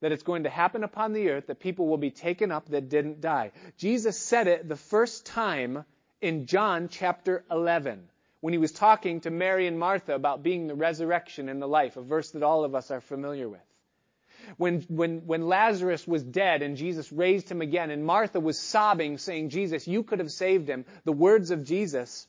[0.00, 2.88] that it's going to happen upon the earth that people will be taken up that
[2.88, 3.52] didn't die.
[3.76, 5.84] Jesus said it the first time
[6.20, 8.08] in John chapter 11
[8.40, 11.96] when he was talking to Mary and Martha about being the resurrection and the life,
[11.96, 13.60] a verse that all of us are familiar with.
[14.56, 19.18] When, when, when Lazarus was dead and Jesus raised him again and Martha was sobbing
[19.18, 22.26] saying, Jesus, you could have saved him, the words of Jesus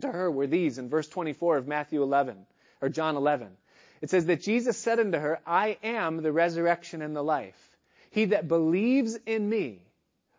[0.00, 2.36] to her were these in verse 24 of Matthew 11,
[2.80, 3.48] or John 11.
[4.00, 7.76] It says that Jesus said unto her, I am the resurrection and the life.
[8.10, 9.82] He that believes in me,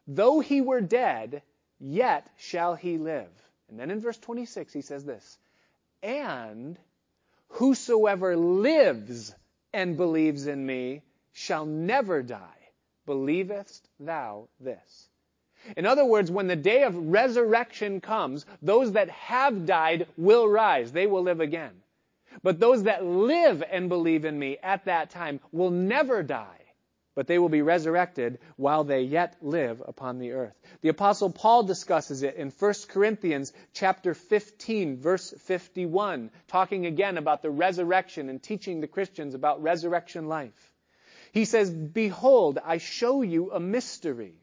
[0.07, 1.41] though he were dead,
[1.79, 3.29] yet shall he live.
[3.69, 5.37] And then in verse 26 he says this,
[6.01, 6.77] and
[7.49, 9.33] whosoever lives
[9.73, 12.45] and believes in me shall never die.
[13.05, 15.07] Believest thou this?
[15.75, 20.91] In other words, when the day of resurrection comes, those that have died will rise.
[20.91, 21.73] They will live again.
[22.43, 26.61] But those that live and believe in me at that time will never die,
[27.15, 30.55] but they will be resurrected while they yet live upon the earth.
[30.81, 37.41] The apostle Paul discusses it in 1 Corinthians chapter 15 verse 51, talking again about
[37.41, 40.73] the resurrection and teaching the Christians about resurrection life.
[41.31, 44.38] He says, behold, I show you a mystery.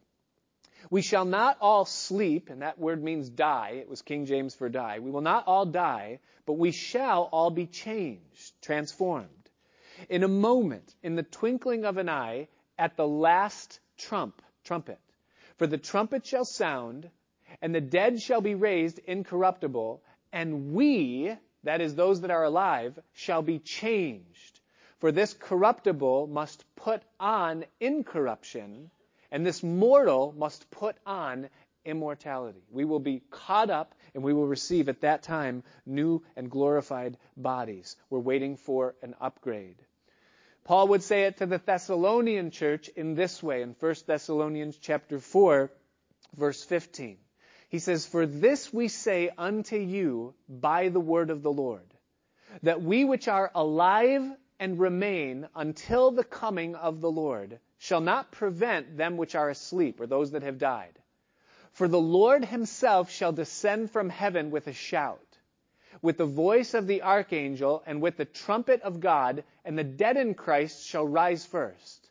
[0.91, 3.79] We shall not all sleep, and that word means die.
[3.81, 5.01] It was King James for die.
[5.01, 9.29] We will not all die, but we shall all be changed, transformed.
[10.09, 15.01] In a moment, in the twinkling of an eye, at the last trump, trumpet.
[15.57, 17.11] For the trumpet shall sound,
[17.63, 22.99] and the dead shall be raised incorruptible, and we, that is those that are alive,
[23.15, 24.61] shall be changed.
[24.99, 28.91] For this corruptible must put on incorruption,
[29.31, 31.49] and this mortal must put on
[31.85, 32.63] immortality.
[32.71, 37.17] We will be caught up and we will receive at that time new and glorified
[37.37, 37.97] bodies.
[38.11, 39.77] We're waiting for an upgrade.
[40.65, 45.21] Paul would say it to the Thessalonian church in this way in 1 Thessalonians chapter
[45.21, 45.71] 4
[46.37, 47.19] verse 15.
[47.69, 51.87] He says, For this we say unto you by the word of the Lord,
[52.63, 54.23] that we which are alive
[54.59, 60.01] and remain until the coming of the Lord shall not prevent them which are asleep,
[60.01, 60.99] or those that have died.
[61.73, 65.39] For the Lord himself shall descend from heaven with a shout,
[66.01, 70.17] with the voice of the archangel, and with the trumpet of God, and the dead
[70.17, 72.09] in Christ shall rise first.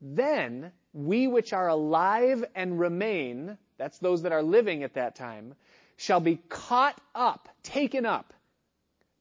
[0.00, 5.54] Then we which are alive and remain, that's those that are living at that time,
[5.96, 8.32] shall be caught up, taken up,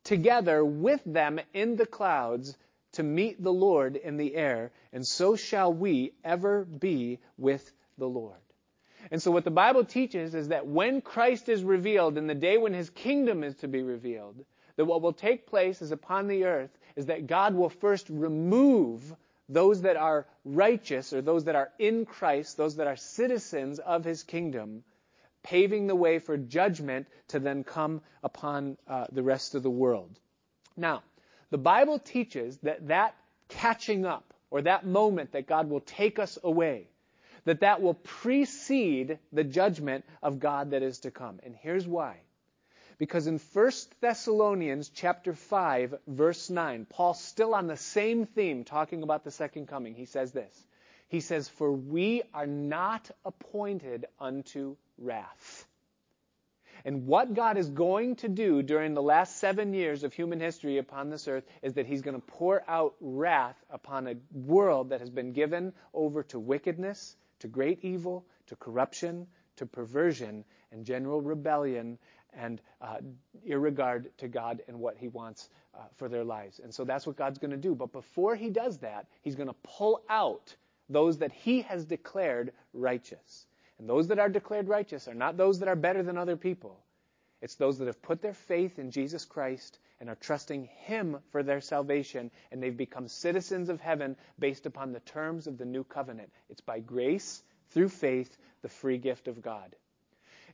[0.04, 2.56] together with them in the clouds
[2.96, 8.08] to meet the Lord in the air, and so shall we ever be with the
[8.08, 8.40] Lord.
[9.12, 12.58] And so what the Bible teaches is that when Christ is revealed, in the day
[12.58, 14.44] when his kingdom is to be revealed,
[14.78, 19.16] that what will take place is upon the earth is that God will first remove
[19.48, 24.04] those that are righteous or those that are in Christ, those that are citizens of
[24.04, 24.84] his kingdom,
[25.44, 30.20] paving the way for judgment to then come upon uh, the rest of the world.
[30.76, 31.04] Now,
[31.50, 33.16] the Bible teaches that that
[33.50, 36.88] catching up, or that moment that God will take us away,
[37.44, 41.40] that that will precede the judgment of God that is to come.
[41.44, 42.18] And here's why.
[42.98, 49.04] Because in 1 Thessalonians chapter 5 verse 9, Paul still on the same theme talking
[49.04, 49.94] about the second coming.
[49.94, 50.66] He says this.
[51.10, 55.68] He says, "For we are not appointed unto wrath."
[56.86, 60.78] And what God is going to do during the last seven years of human history
[60.78, 65.00] upon this earth is that He's going to pour out wrath upon a world that
[65.00, 69.26] has been given over to wickedness, to great evil, to corruption,
[69.56, 71.98] to perversion, and general rebellion
[72.34, 72.98] and uh,
[73.46, 76.60] irregard to God and what He wants uh, for their lives.
[76.60, 77.74] And so that's what God's going to do.
[77.74, 80.56] But before He does that, He's going to pull out
[80.88, 83.48] those that He has declared righteous.
[83.80, 86.80] And those that are declared righteous are not those that are better than other people.
[87.42, 91.44] It's those that have put their faith in Jesus Christ and are trusting Him for
[91.44, 95.84] their salvation, and they've become citizens of heaven based upon the terms of the new
[95.84, 96.32] covenant.
[96.50, 99.76] It's by grace, through faith, the free gift of God.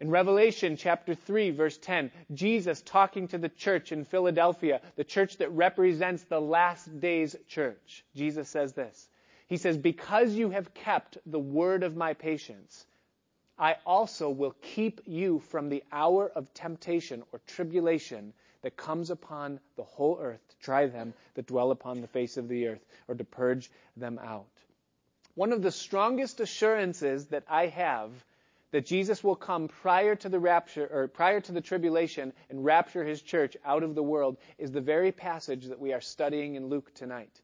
[0.01, 5.37] In Revelation chapter 3 verse 10, Jesus talking to the church in Philadelphia, the church
[5.37, 8.03] that represents the last days church.
[8.15, 9.07] Jesus says this.
[9.47, 12.85] He says, because you have kept the word of my patience,
[13.61, 18.33] I also will keep you from the hour of temptation or tribulation
[18.63, 22.47] that comes upon the whole earth to try them that dwell upon the face of
[22.47, 24.49] the earth or to purge them out.
[25.35, 28.11] One of the strongest assurances that I have
[28.71, 33.03] that Jesus will come prior to the rapture or prior to the tribulation and rapture
[33.03, 36.67] his church out of the world is the very passage that we are studying in
[36.67, 37.41] Luke tonight.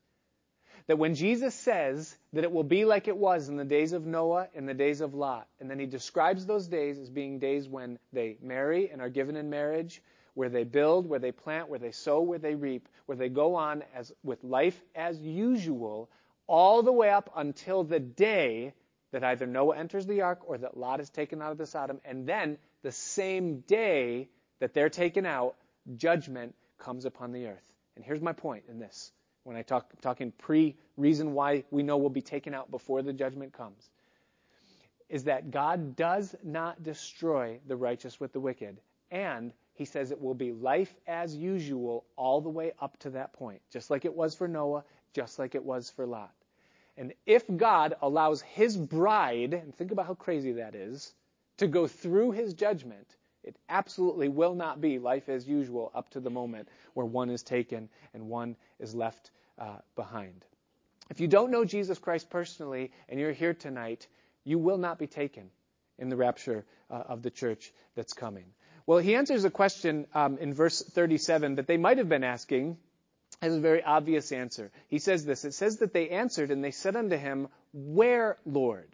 [0.88, 4.06] That when Jesus says that it will be like it was in the days of
[4.06, 7.68] Noah and the days of Lot, and then he describes those days as being days
[7.68, 10.02] when they marry and are given in marriage,
[10.34, 13.56] where they build, where they plant, where they sow, where they reap, where they go
[13.56, 16.10] on as with life as usual,
[16.48, 18.74] all the way up until the day
[19.12, 22.00] that either Noah enters the ark or that Lot is taken out of the Sodom,
[22.06, 24.30] and then the same day
[24.60, 25.56] that they're taken out,
[25.98, 27.74] judgment comes upon the earth.
[27.96, 29.12] And here's my point in this.
[29.48, 33.14] When I talk talking pre reason why we know we'll be taken out before the
[33.14, 33.92] judgment comes,
[35.08, 40.20] is that God does not destroy the righteous with the wicked, and he says it
[40.20, 44.14] will be life as usual all the way up to that point, just like it
[44.14, 44.84] was for Noah,
[45.14, 46.34] just like it was for Lot.
[46.98, 51.14] And if God allows his bride, and think about how crazy that is,
[51.56, 53.16] to go through his judgment,
[53.48, 57.44] it absolutely will not be life as usual up to the moment where one is
[57.44, 60.44] taken and one is left uh, behind.
[61.10, 64.06] If you don't know Jesus Christ personally and you're here tonight,
[64.44, 65.50] you will not be taken
[65.98, 68.46] in the rapture uh, of the church that's coming.
[68.86, 72.78] Well, he answers a question um, in verse 37 that they might have been asking
[73.42, 74.72] as a very obvious answer.
[74.90, 75.46] He says this.
[75.46, 78.94] It says that they answered and they said unto him, Where, Lord?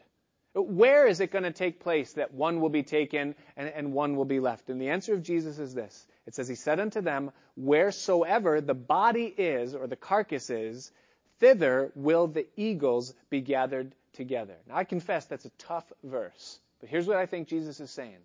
[0.54, 4.16] Where is it going to take place that one will be taken and, and, one
[4.16, 4.70] will be left?
[4.70, 6.06] And the answer of Jesus is this.
[6.28, 10.91] It says, He said unto them, Wheresoever the body is, or the carcass is,
[11.39, 14.56] thither will the eagles be gathered together.
[14.68, 18.20] Now I confess that's a tough verse, but here's what I think Jesus is saying.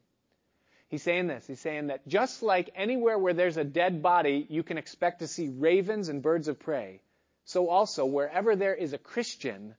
[0.89, 1.47] He's saying this.
[1.47, 5.27] He's saying that just like anywhere where there's a dead body, you can expect to
[5.27, 7.01] see ravens and birds of prey,
[7.45, 9.75] so also wherever there is a Christian,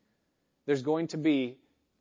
[0.65, 1.57] there's going to be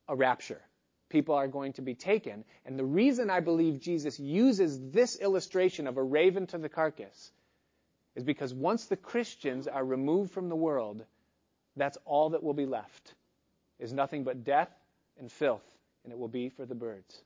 [0.09, 0.61] a rapture.
[1.09, 2.45] People are going to be taken.
[2.67, 7.33] And the reason I believe Jesus uses this illustration of a raven to the carcass
[8.15, 11.05] is because once the Christians are removed from the world,
[11.77, 13.15] that's all that will be left
[13.79, 14.71] is nothing but death
[15.19, 15.65] and filth,
[16.05, 17.23] and it will be for the birds.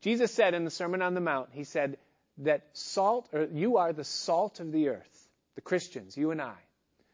[0.00, 1.98] Jesus said in the Sermon on the Mount, He said
[2.38, 6.56] that salt, or you are the salt of the earth, the Christians, you and I.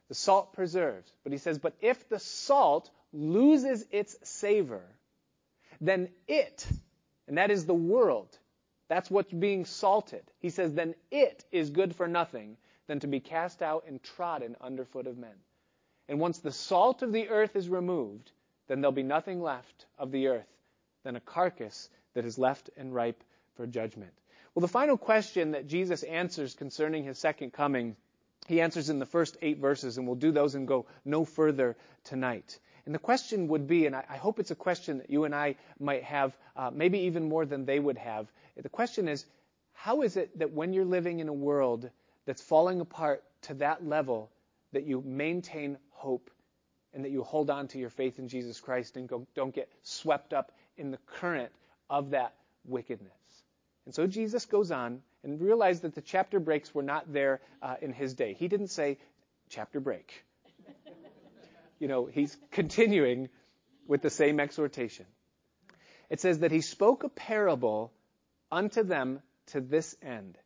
[0.08, 1.10] The salt preserves.
[1.24, 4.84] But He says, but if the salt loses its savor,
[5.80, 6.66] then it,
[7.28, 8.38] and that is the world,
[8.88, 10.22] that's what's being salted.
[10.38, 12.56] He says, then it is good for nothing
[12.86, 15.34] than to be cast out and trodden underfoot of men.
[16.08, 18.30] And once the salt of the earth is removed,
[18.68, 20.46] then there'll be nothing left of the earth
[21.02, 23.22] than a carcass that is left and ripe
[23.56, 24.12] for judgment.
[24.54, 27.96] Well, the final question that Jesus answers concerning his second coming,
[28.46, 31.76] he answers in the first eight verses, and we'll do those and go no further
[32.04, 32.58] tonight.
[32.86, 35.56] And the question would be, and I, hope it's a question that you and I
[35.80, 38.28] might have, uh, maybe even more than they would have.
[38.56, 39.26] The question is,
[39.72, 41.90] how is it that when you're living in a world
[42.26, 44.30] that's falling apart to that level,
[44.72, 46.30] that you maintain hope
[46.94, 49.68] and that you hold on to your faith in Jesus Christ and go, don't get
[49.82, 51.50] swept up in the current
[51.90, 52.34] of that
[52.64, 53.12] wickedness.
[53.84, 57.74] And so Jesus goes on and realized that the chapter breaks were not there uh,
[57.82, 58.34] in his day.
[58.34, 58.98] He didn't say
[59.48, 60.24] chapter break.
[61.78, 63.28] You know, he's continuing
[63.86, 65.06] with the same exhortation.
[66.10, 67.92] It says that he spoke a parable
[68.50, 70.38] unto them to this end,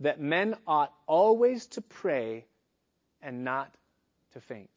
[0.00, 2.46] that men ought always to pray
[3.22, 3.72] and not
[4.32, 4.70] to faint.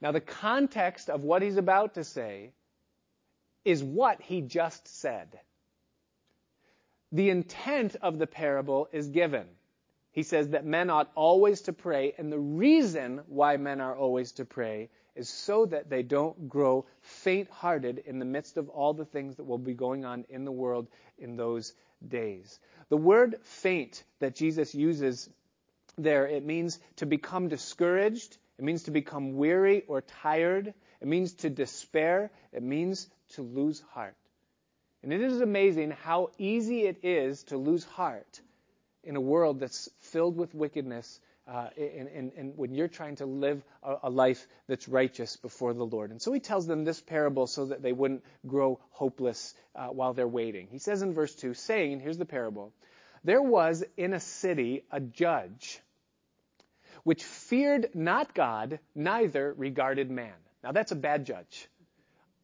[0.00, 2.52] Now, the context of what he's about to say
[3.64, 5.38] is what he just said.
[7.12, 9.46] The intent of the parable is given.
[10.18, 14.32] He says that men ought always to pray, and the reason why men are always
[14.32, 18.92] to pray is so that they don't grow faint hearted in the midst of all
[18.92, 20.88] the things that will be going on in the world
[21.18, 21.72] in those
[22.08, 22.58] days.
[22.88, 25.30] The word faint that Jesus uses
[25.96, 31.34] there, it means to become discouraged, it means to become weary or tired, it means
[31.34, 34.16] to despair, it means to lose heart.
[35.04, 38.40] And it is amazing how easy it is to lose heart
[39.08, 43.24] in a world that's filled with wickedness uh, and, and, and, when you're trying to
[43.24, 46.10] live a, a, life that's righteous before the Lord.
[46.10, 50.12] And so he tells them this parable so that they wouldn't grow hopeless uh, while
[50.12, 50.68] they're waiting.
[50.70, 52.74] He says in verse 2, saying, here's the parable,
[53.24, 55.80] there was in a city a judge
[57.02, 60.34] which feared not God, neither regarded man.
[60.62, 61.68] Now that's a bad judge.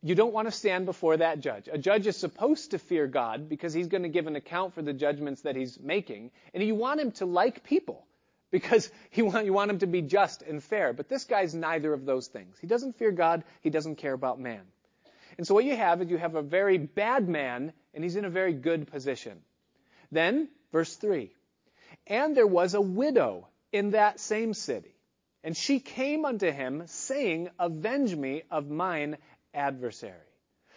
[0.07, 1.67] You don't want to stand before that judge.
[1.73, 4.83] A judge is supposed to fear God because he's going to give an account for
[4.83, 8.07] the judgments that he's making, and you want him to like people
[8.51, 10.93] because want, you want him to be just and fair.
[10.93, 12.59] But this guy's neither of those things.
[12.61, 13.45] He doesn't fear God.
[13.63, 14.61] He doesn't care about man.
[15.39, 18.27] And so what you have is you have a very bad man, and he's in
[18.27, 19.41] a very good position.
[20.13, 21.33] Then, verse 3.
[22.07, 24.95] And there was a widow in that same city.
[25.43, 29.19] And she came unto him, saying, Avenge me of mine
[29.55, 30.15] adversary.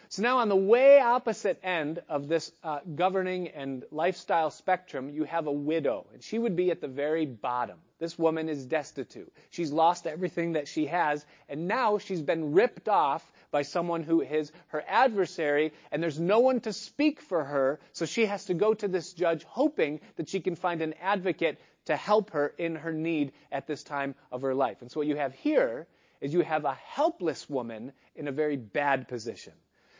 [0.09, 5.25] So now on the way opposite end of this uh, governing and lifestyle spectrum, you
[5.25, 7.77] have a widow, and she would be at the very bottom.
[7.99, 9.33] This woman is destitute.
[9.49, 14.21] She's lost everything that she has, and now she's been ripped off by someone who
[14.21, 18.53] is her adversary, and there's no one to speak for her, so she has to
[18.53, 22.75] go to this judge hoping that she can find an advocate to help her in
[22.75, 24.81] her need at this time of her life.
[24.81, 25.87] And so what you have here
[26.21, 29.53] is you have a helpless woman in a very bad position.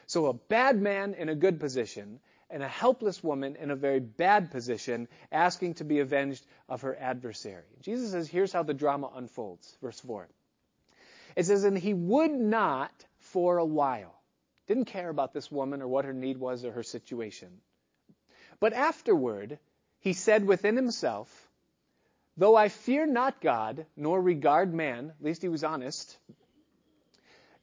[0.06, 4.00] So a bad man in a good position and a helpless woman in a very
[4.00, 7.66] bad position asking to be avenged of her adversary.
[7.82, 9.78] Jesus says, here's how the drama unfolds.
[9.82, 10.28] Verse 4.
[11.36, 14.16] It says, and he would not for a while.
[14.68, 17.50] Didn't care about this woman or what her need was or her situation.
[18.60, 19.60] But afterward,
[20.00, 21.47] he said within himself,
[22.38, 26.18] Though I fear not God, nor regard man, at least he was honest,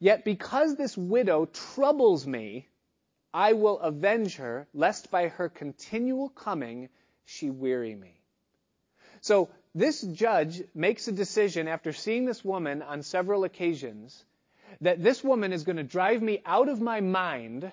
[0.05, 2.69] Yet because this widow troubles me,
[3.33, 6.91] I will avenge her, lest by her continual coming
[7.25, 8.21] she weary me.
[9.23, 14.25] So this judge makes a decision after seeing this woman on several occasions
[14.83, 17.73] that this woman is going to drive me out of my mind,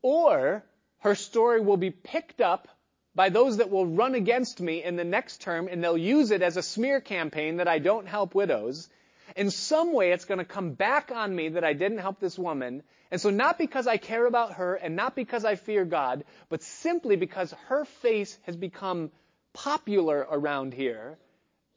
[0.00, 0.64] or
[1.00, 2.68] her story will be picked up
[3.14, 6.42] by those that will run against me in the next term and they'll use it
[6.42, 8.88] as a smear campaign that I don't help widows
[9.36, 12.38] in some way it's going to come back on me that I didn't help this
[12.38, 12.82] woman.
[13.10, 16.62] And so not because I care about her and not because I fear God, but
[16.62, 19.10] simply because her face has become
[19.52, 21.18] popular around here,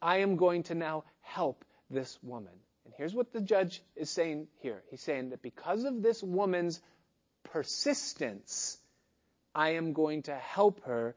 [0.01, 2.53] I am going to now help this woman.
[2.85, 4.81] And here's what the judge is saying here.
[4.89, 6.81] He's saying that because of this woman's
[7.43, 8.77] persistence,
[9.53, 11.15] I am going to help her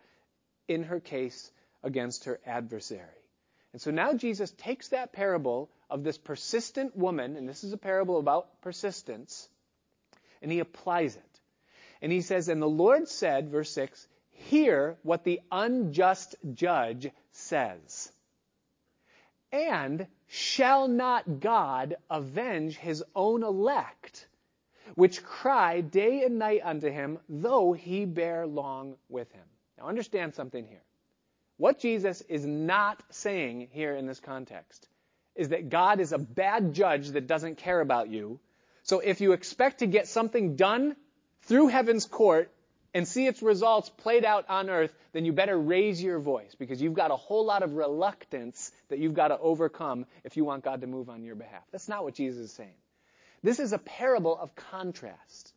[0.68, 1.50] in her case
[1.82, 3.24] against her adversary.
[3.72, 7.78] And so now Jesus takes that parable of this persistent woman, and this is a
[7.78, 9.48] parable about persistence,
[10.42, 11.40] and he applies it.
[12.00, 18.12] And he says, And the Lord said, verse 6, Hear what the unjust judge says.
[19.52, 24.26] And shall not God avenge his own elect,
[24.94, 29.44] which cry day and night unto him, though he bear long with him?
[29.78, 30.82] Now understand something here.
[31.56, 34.88] What Jesus is not saying here in this context
[35.36, 38.40] is that God is a bad judge that doesn't care about you.
[38.82, 40.96] So if you expect to get something done
[41.42, 42.50] through heaven's court
[42.92, 46.80] and see its results played out on earth, then you better raise your voice because
[46.80, 50.64] you've got a whole lot of reluctance that you've got to overcome if you want
[50.64, 51.62] God to move on your behalf.
[51.72, 52.74] That's not what Jesus is saying.
[53.44, 55.52] This is a parable of contrast.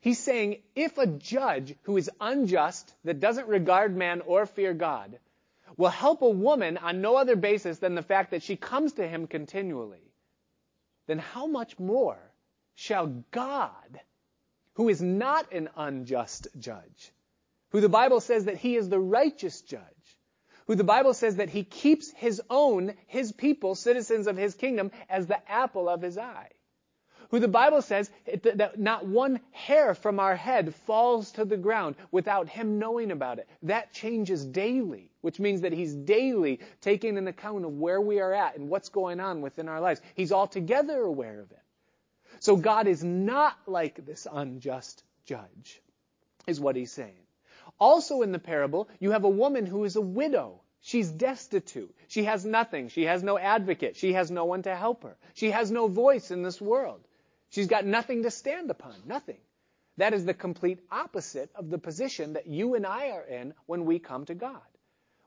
[0.00, 5.18] He's saying if a judge who is unjust, that doesn't regard man or fear God,
[5.76, 9.08] will help a woman on no other basis than the fact that she comes to
[9.08, 10.12] him continually,
[11.08, 12.18] then how much more
[12.76, 14.00] shall God,
[14.74, 17.12] who is not an unjust judge,
[17.70, 19.82] who the Bible says that he is the righteous judge,
[20.68, 24.92] who the Bible says that he keeps his own, his people, citizens of his kingdom,
[25.08, 26.50] as the apple of his eye,
[27.30, 28.10] who the Bible says
[28.42, 33.38] that not one hair from our head falls to the ground without him knowing about
[33.38, 33.48] it.
[33.62, 38.34] That changes daily, which means that he's daily taking an account of where we are
[38.34, 40.00] at and what's going on within our lives.
[40.14, 41.62] He's altogether aware of it.
[42.40, 45.80] So God is not like this unjust judge,
[46.46, 47.14] is what he's saying.
[47.78, 50.60] Also in the parable, you have a woman who is a widow.
[50.80, 51.94] She's destitute.
[52.08, 52.88] She has nothing.
[52.88, 53.96] She has no advocate.
[53.96, 55.16] She has no one to help her.
[55.34, 57.06] She has no voice in this world.
[57.50, 58.94] She's got nothing to stand upon.
[59.06, 59.38] Nothing.
[59.96, 63.84] That is the complete opposite of the position that you and I are in when
[63.84, 64.62] we come to God.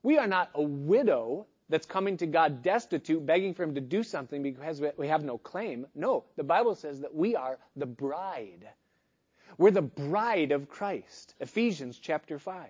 [0.01, 4.03] We are not a widow that's coming to God destitute, begging for Him to do
[4.03, 5.85] something because we have no claim.
[5.95, 8.67] No, the Bible says that we are the bride.
[9.57, 11.35] We're the bride of Christ.
[11.39, 12.67] Ephesians chapter 5.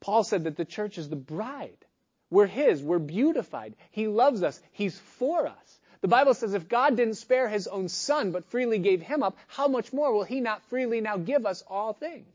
[0.00, 1.84] Paul said that the church is the bride.
[2.30, 2.82] We're His.
[2.82, 3.76] We're beautified.
[3.90, 4.60] He loves us.
[4.72, 5.80] He's for us.
[6.00, 9.36] The Bible says if God didn't spare His own Son, but freely gave Him up,
[9.48, 12.26] how much more will He not freely now give us all things?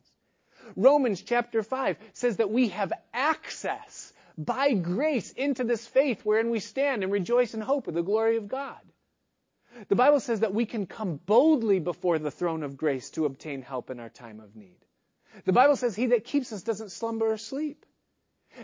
[0.76, 6.59] Romans chapter 5 says that we have access by grace into this faith wherein we
[6.59, 8.80] stand and rejoice in hope of the glory of God.
[9.88, 13.62] The Bible says that we can come boldly before the throne of grace to obtain
[13.62, 14.78] help in our time of need.
[15.45, 17.86] The Bible says he that keeps us doesn't slumber or sleep.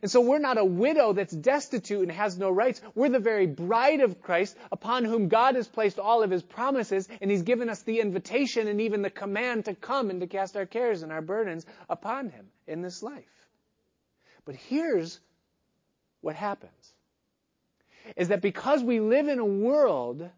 [0.01, 2.81] And so we're not a widow that's destitute and has no rights.
[2.93, 7.07] We're the very bride of Christ upon whom God has placed all of his promises
[7.21, 10.57] and he's given us the invitation and even the command to come and to cast
[10.57, 13.23] our cares and our burdens upon him in this life.
[14.45, 15.19] But here's
[16.21, 16.93] what happens.
[18.15, 20.29] Is that because we live in a world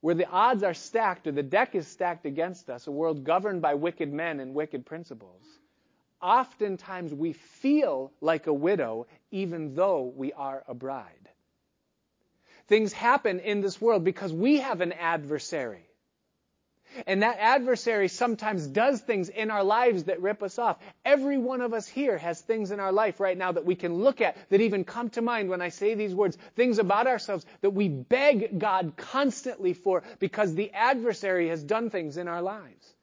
[0.00, 3.62] where the odds are stacked or the deck is stacked against us, a world governed
[3.62, 5.42] by wicked men and wicked principles,
[6.26, 11.28] oftentimes we feel like a widow even though we are a bride.
[12.66, 15.86] Things happen in this world because we have an adversary.
[17.06, 20.78] And that adversary sometimes does things in our lives that rip us off.
[21.04, 23.94] Every one of us here has things in our life right now that we can
[23.94, 26.36] look at that even come to mind when I say these words.
[26.56, 32.16] Things about ourselves that we beg God constantly for because the adversary has done things
[32.16, 32.95] in our lives.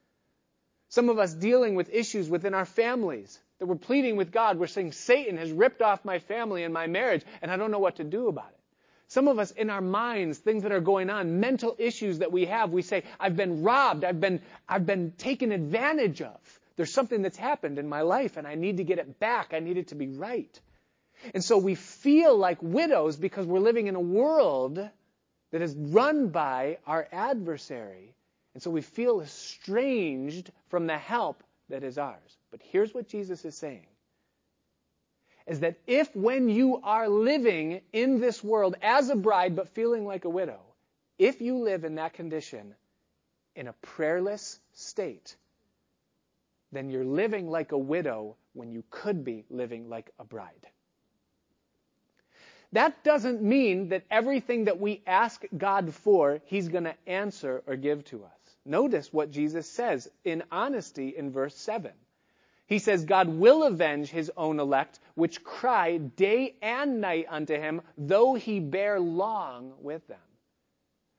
[0.94, 4.60] Some of us dealing with issues within our families that we're pleading with God.
[4.60, 7.80] We're saying, Satan has ripped off my family and my marriage, and I don't know
[7.80, 8.60] what to do about it.
[9.08, 12.44] Some of us in our minds, things that are going on, mental issues that we
[12.44, 16.60] have, we say, I've been robbed, I've been, I've been taken advantage of.
[16.76, 19.52] There's something that's happened in my life and I need to get it back.
[19.52, 20.60] I need it to be right.
[21.34, 24.78] And so we feel like widows because we're living in a world
[25.50, 28.14] that is run by our adversary.
[28.54, 32.38] And so we feel estranged from the help that is ours.
[32.50, 33.86] But here's what Jesus is saying
[35.46, 40.06] is that if when you are living in this world as a bride but feeling
[40.06, 40.60] like a widow,
[41.18, 42.74] if you live in that condition
[43.54, 45.36] in a prayerless state,
[46.72, 50.66] then you're living like a widow when you could be living like a bride.
[52.72, 57.76] That doesn't mean that everything that we ask God for, He's going to answer or
[57.76, 58.43] give to us.
[58.66, 61.92] Notice what Jesus says in honesty in verse 7.
[62.66, 67.82] He says, God will avenge his own elect, which cry day and night unto him,
[67.98, 70.18] though he bear long with them.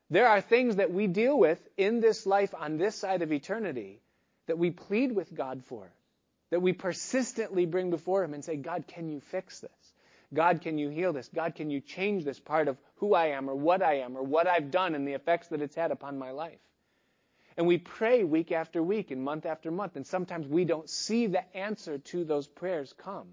[0.09, 4.01] There are things that we deal with in this life on this side of eternity
[4.47, 5.91] that we plead with God for,
[6.49, 9.93] that we persistently bring before him and say, God, can you fix this?
[10.33, 11.29] God, can you heal this?
[11.33, 14.23] God, can you change this part of who I am or what I am or
[14.23, 16.59] what I've done and the effects that it's had upon my life?
[17.57, 21.27] And we pray week after week and month after month, and sometimes we don't see
[21.27, 23.27] the answer to those prayers come.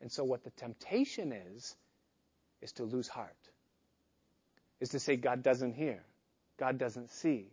[0.00, 1.74] And so what the temptation is,
[2.60, 3.36] is to lose heart.
[4.80, 6.02] Is to say God doesn't hear.
[6.58, 7.48] God doesn't see.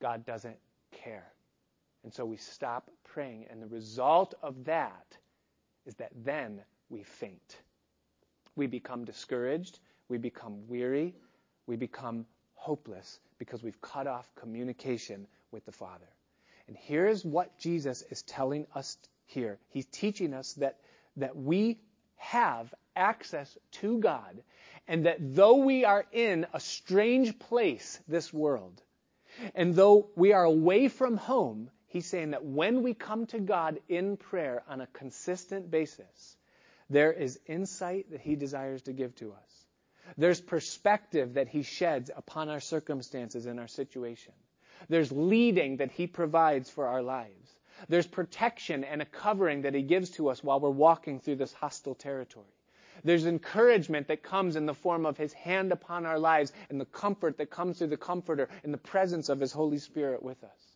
[0.00, 0.56] God doesn't
[0.92, 1.30] care.
[2.04, 3.46] And so we stop praying.
[3.50, 5.18] And the result of that
[5.84, 7.56] is that then we faint.
[8.56, 9.78] We become discouraged.
[10.08, 11.14] We become weary.
[11.66, 12.24] We become
[12.54, 16.08] hopeless because we've cut off communication with the Father.
[16.66, 19.58] And here's what Jesus is telling us here.
[19.70, 20.78] He's teaching us that,
[21.16, 21.80] that we
[22.16, 24.42] have access to God
[24.86, 28.82] and that though we are in a strange place, this world,
[29.54, 33.78] and though we are away from home, he's saying that when we come to God
[33.88, 36.36] in prayer on a consistent basis,
[36.90, 39.57] there is insight that he desires to give to us.
[40.16, 44.32] There's perspective that He sheds upon our circumstances and our situation.
[44.88, 47.52] There's leading that He provides for our lives.
[47.88, 51.52] There's protection and a covering that He gives to us while we're walking through this
[51.52, 52.46] hostile territory.
[53.04, 56.86] There's encouragement that comes in the form of His hand upon our lives and the
[56.86, 60.67] comfort that comes through the Comforter in the presence of His Holy Spirit with us.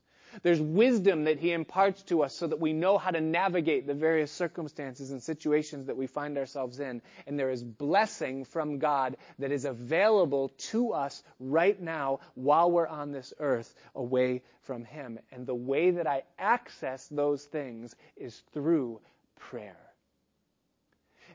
[0.42, 3.94] There's wisdom that He imparts to us so that we know how to navigate the
[3.94, 7.02] various circumstances and situations that we find ourselves in.
[7.26, 12.86] And there is blessing from God that is available to us right now while we're
[12.86, 15.18] on this earth away from Him.
[15.30, 19.00] And the way that I access those things is through
[19.38, 19.76] prayer.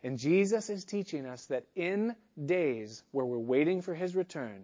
[0.04, 4.64] And Jesus is teaching us that in days where we're waiting for His return,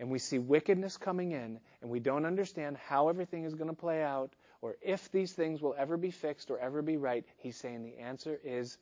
[0.00, 3.76] and we see wickedness coming in and we don't understand how everything is going to
[3.76, 4.32] play out
[4.62, 7.98] or if these things will ever be fixed or ever be right, he's saying the
[7.98, 8.78] answer is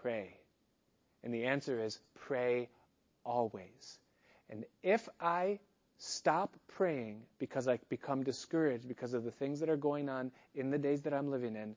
[0.00, 0.38] pray.
[1.22, 2.68] And the answer is pray
[3.24, 3.98] always.
[4.48, 5.58] And if I
[5.98, 10.70] stop praying because I become discouraged because of the things that are going on in
[10.70, 11.74] the days that I'm living in,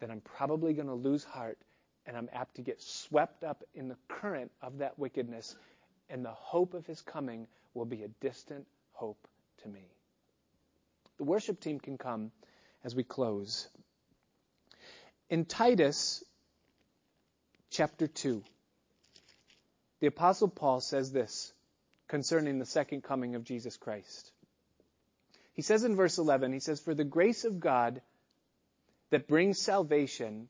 [0.00, 1.58] then I'm probably going to lose heart
[2.06, 5.56] and I'm apt to get swept up in the current of that wickedness
[6.10, 7.46] and the hope of his coming
[7.78, 9.28] will be a distant hope
[9.62, 9.86] to me.
[11.18, 12.32] The worship team can come
[12.84, 13.68] as we close.
[15.30, 16.24] In Titus
[17.70, 18.42] chapter 2,
[20.00, 21.52] the Apostle Paul says this
[22.08, 24.32] concerning the second coming of Jesus Christ.
[25.52, 28.00] He says in verse 11, he says, For the grace of God
[29.10, 30.48] that brings salvation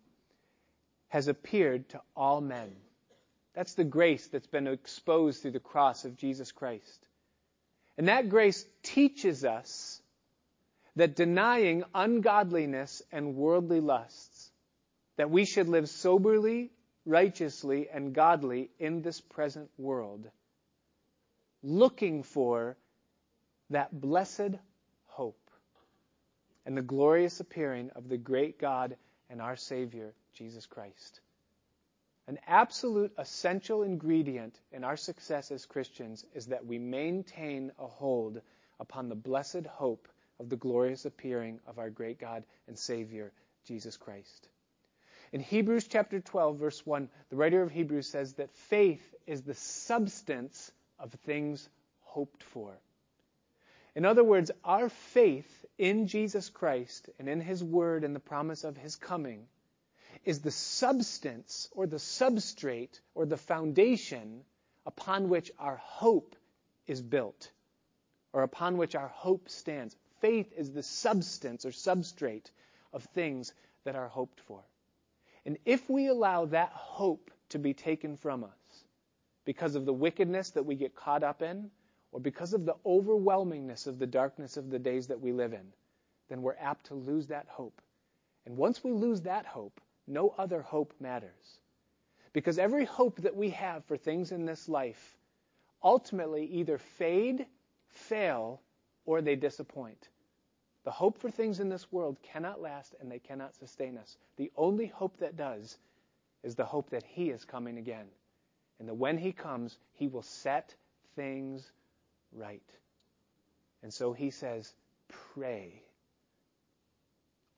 [1.09, 2.71] has appeared to all men.
[3.55, 7.08] That's the grace that's been exposed through the cross of Jesus Christ.
[7.99, 10.01] And that grace teaches us
[10.95, 14.51] that denying ungodliness and worldly lusts,
[15.17, 16.71] that we should live soberly,
[17.05, 20.31] righteously, and godly in this present world,
[21.63, 22.77] looking for
[23.71, 24.55] that blessed
[25.07, 25.51] hope
[26.65, 28.97] and the glorious appearing of the great God
[29.29, 31.21] and our Savior, Jesus Christ.
[32.29, 38.43] An absolute essential ingredient in our success as Christians is that we maintain a hold
[38.79, 40.07] upon the blessed hope
[40.39, 43.33] of the glorious appearing of our great God and Savior,
[43.65, 44.47] Jesus Christ.
[45.33, 49.55] In Hebrews chapter 12, verse 1, the writer of Hebrews says that faith is the
[49.55, 51.67] substance of things
[52.03, 52.79] hoped for.
[53.95, 58.65] In other words, our faith in Jesus Christ and in His Word and the promise
[58.65, 59.47] of His coming
[60.25, 64.45] is the substance or the substrate or the foundation
[64.87, 66.37] upon which our hope
[66.87, 67.51] is built
[68.33, 69.97] or upon which our hope stands.
[70.21, 72.51] Faith is the substance or substrate
[72.93, 73.53] of things
[73.85, 74.63] that are hoped for.
[75.47, 78.85] And if we allow that hope to be taken from us
[79.45, 81.71] because of the wickedness that we get caught up in,
[82.13, 85.73] or because of the overwhelmingness of the darkness of the days that we live in,
[86.29, 87.81] then we're apt to lose that hope.
[88.47, 91.61] And once we lose that hope, no other hope matters.
[92.33, 95.17] Because every hope that we have for things in this life
[95.83, 97.47] ultimately either fade,
[97.89, 98.61] fail,
[99.07, 100.09] or they disappoint.
[100.85, 104.17] The hope for things in this world cannot last and they cannot sustain us.
[104.37, 105.77] The only hope that does
[106.43, 108.07] is the hope that He is coming again.
[108.79, 110.75] And that when He comes, He will set
[111.17, 111.71] things
[112.33, 112.63] right.
[113.83, 114.73] And so He says,
[115.35, 115.83] pray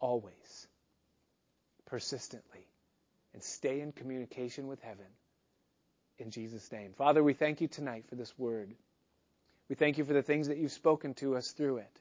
[0.01, 0.67] always
[1.91, 2.65] persistently
[3.35, 5.07] and stay in communication with heaven.
[6.19, 6.93] In Jesus' name.
[6.97, 8.75] Father, we thank you tonight for this word.
[9.69, 12.01] We thank you for the things that you've spoken to us through it.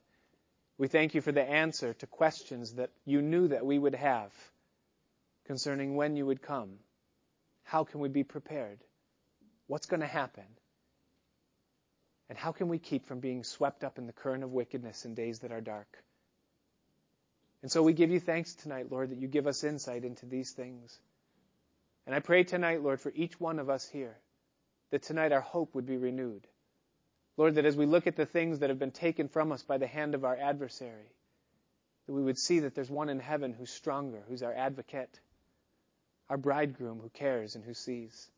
[0.78, 4.32] We thank you for the answer to questions that you knew that we would have
[5.46, 6.80] concerning when you would come.
[7.64, 8.80] How can we be prepared?
[9.68, 10.46] What's going to happen?
[12.30, 15.16] And how can we keep from being swept up in the current of wickedness in
[15.16, 15.88] days that are dark?
[17.62, 20.52] And so we give you thanks tonight, Lord, that you give us insight into these
[20.52, 20.98] things.
[22.06, 24.18] And I pray tonight, Lord, for each one of us here,
[24.92, 26.48] that tonight our hope would be renewed.
[27.38, 29.78] Lord, that as we look at the things that have been taken from us by
[29.78, 31.12] the hand of our adversary,
[32.06, 35.20] that we would see that there's one in heaven who's stronger, who's our advocate,
[36.30, 38.30] our bridegroom who cares and who sees.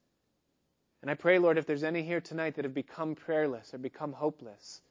[1.02, 4.14] And I pray, Lord, if there's any here tonight that have become prayerless or become
[4.14, 4.82] hopeless,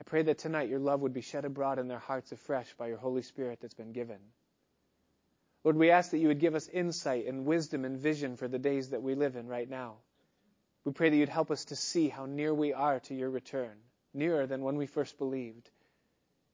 [0.00, 2.86] I pray that tonight your love would be shed abroad in their hearts afresh by
[2.86, 4.18] your Holy Spirit that's been given.
[5.64, 8.60] Lord, we ask that you would give us insight and wisdom and vision for the
[8.60, 9.96] days that we live in right now.
[10.84, 13.76] We pray that you'd help us to see how near we are to your return,
[14.14, 15.68] nearer than when we first believed.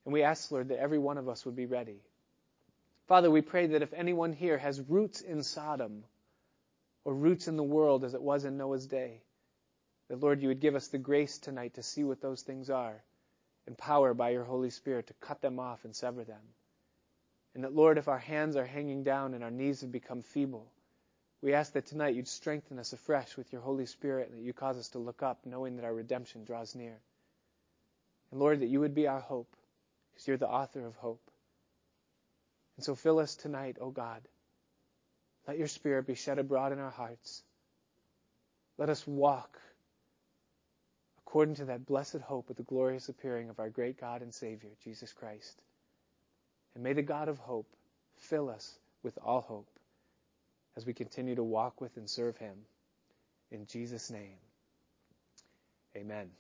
[0.05, 2.01] And we ask, Lord, that every one of us would be ready.
[3.07, 6.05] Father, we pray that if anyone here has roots in Sodom
[7.05, 9.22] or roots in the world as it was in Noah's day,
[10.09, 13.03] that, Lord, you would give us the grace tonight to see what those things are
[13.66, 16.42] and power by your Holy Spirit to cut them off and sever them.
[17.54, 20.70] And that, Lord, if our hands are hanging down and our knees have become feeble,
[21.44, 24.54] We ask that tonight you'd strengthen us afresh with your Holy Spirit and that you
[24.54, 26.96] cause us to look up knowing that our redemption draws near.
[28.30, 29.54] And Lord, that you would be our hope
[30.10, 31.20] because you're the author of hope.
[32.78, 34.22] And so fill us tonight, O God.
[35.46, 37.42] Let your Spirit be shed abroad in our hearts.
[38.78, 39.60] Let us walk
[41.35, 44.70] according to that blessed hope of the glorious appearing of our great God and Savior,
[44.85, 45.61] Jesus Christ.
[46.76, 47.66] And may the God of hope
[48.18, 49.66] fill us with all hope
[50.76, 52.55] as we continue to walk with and serve him.
[53.51, 54.37] In Jesus' name,
[55.97, 56.30] amen.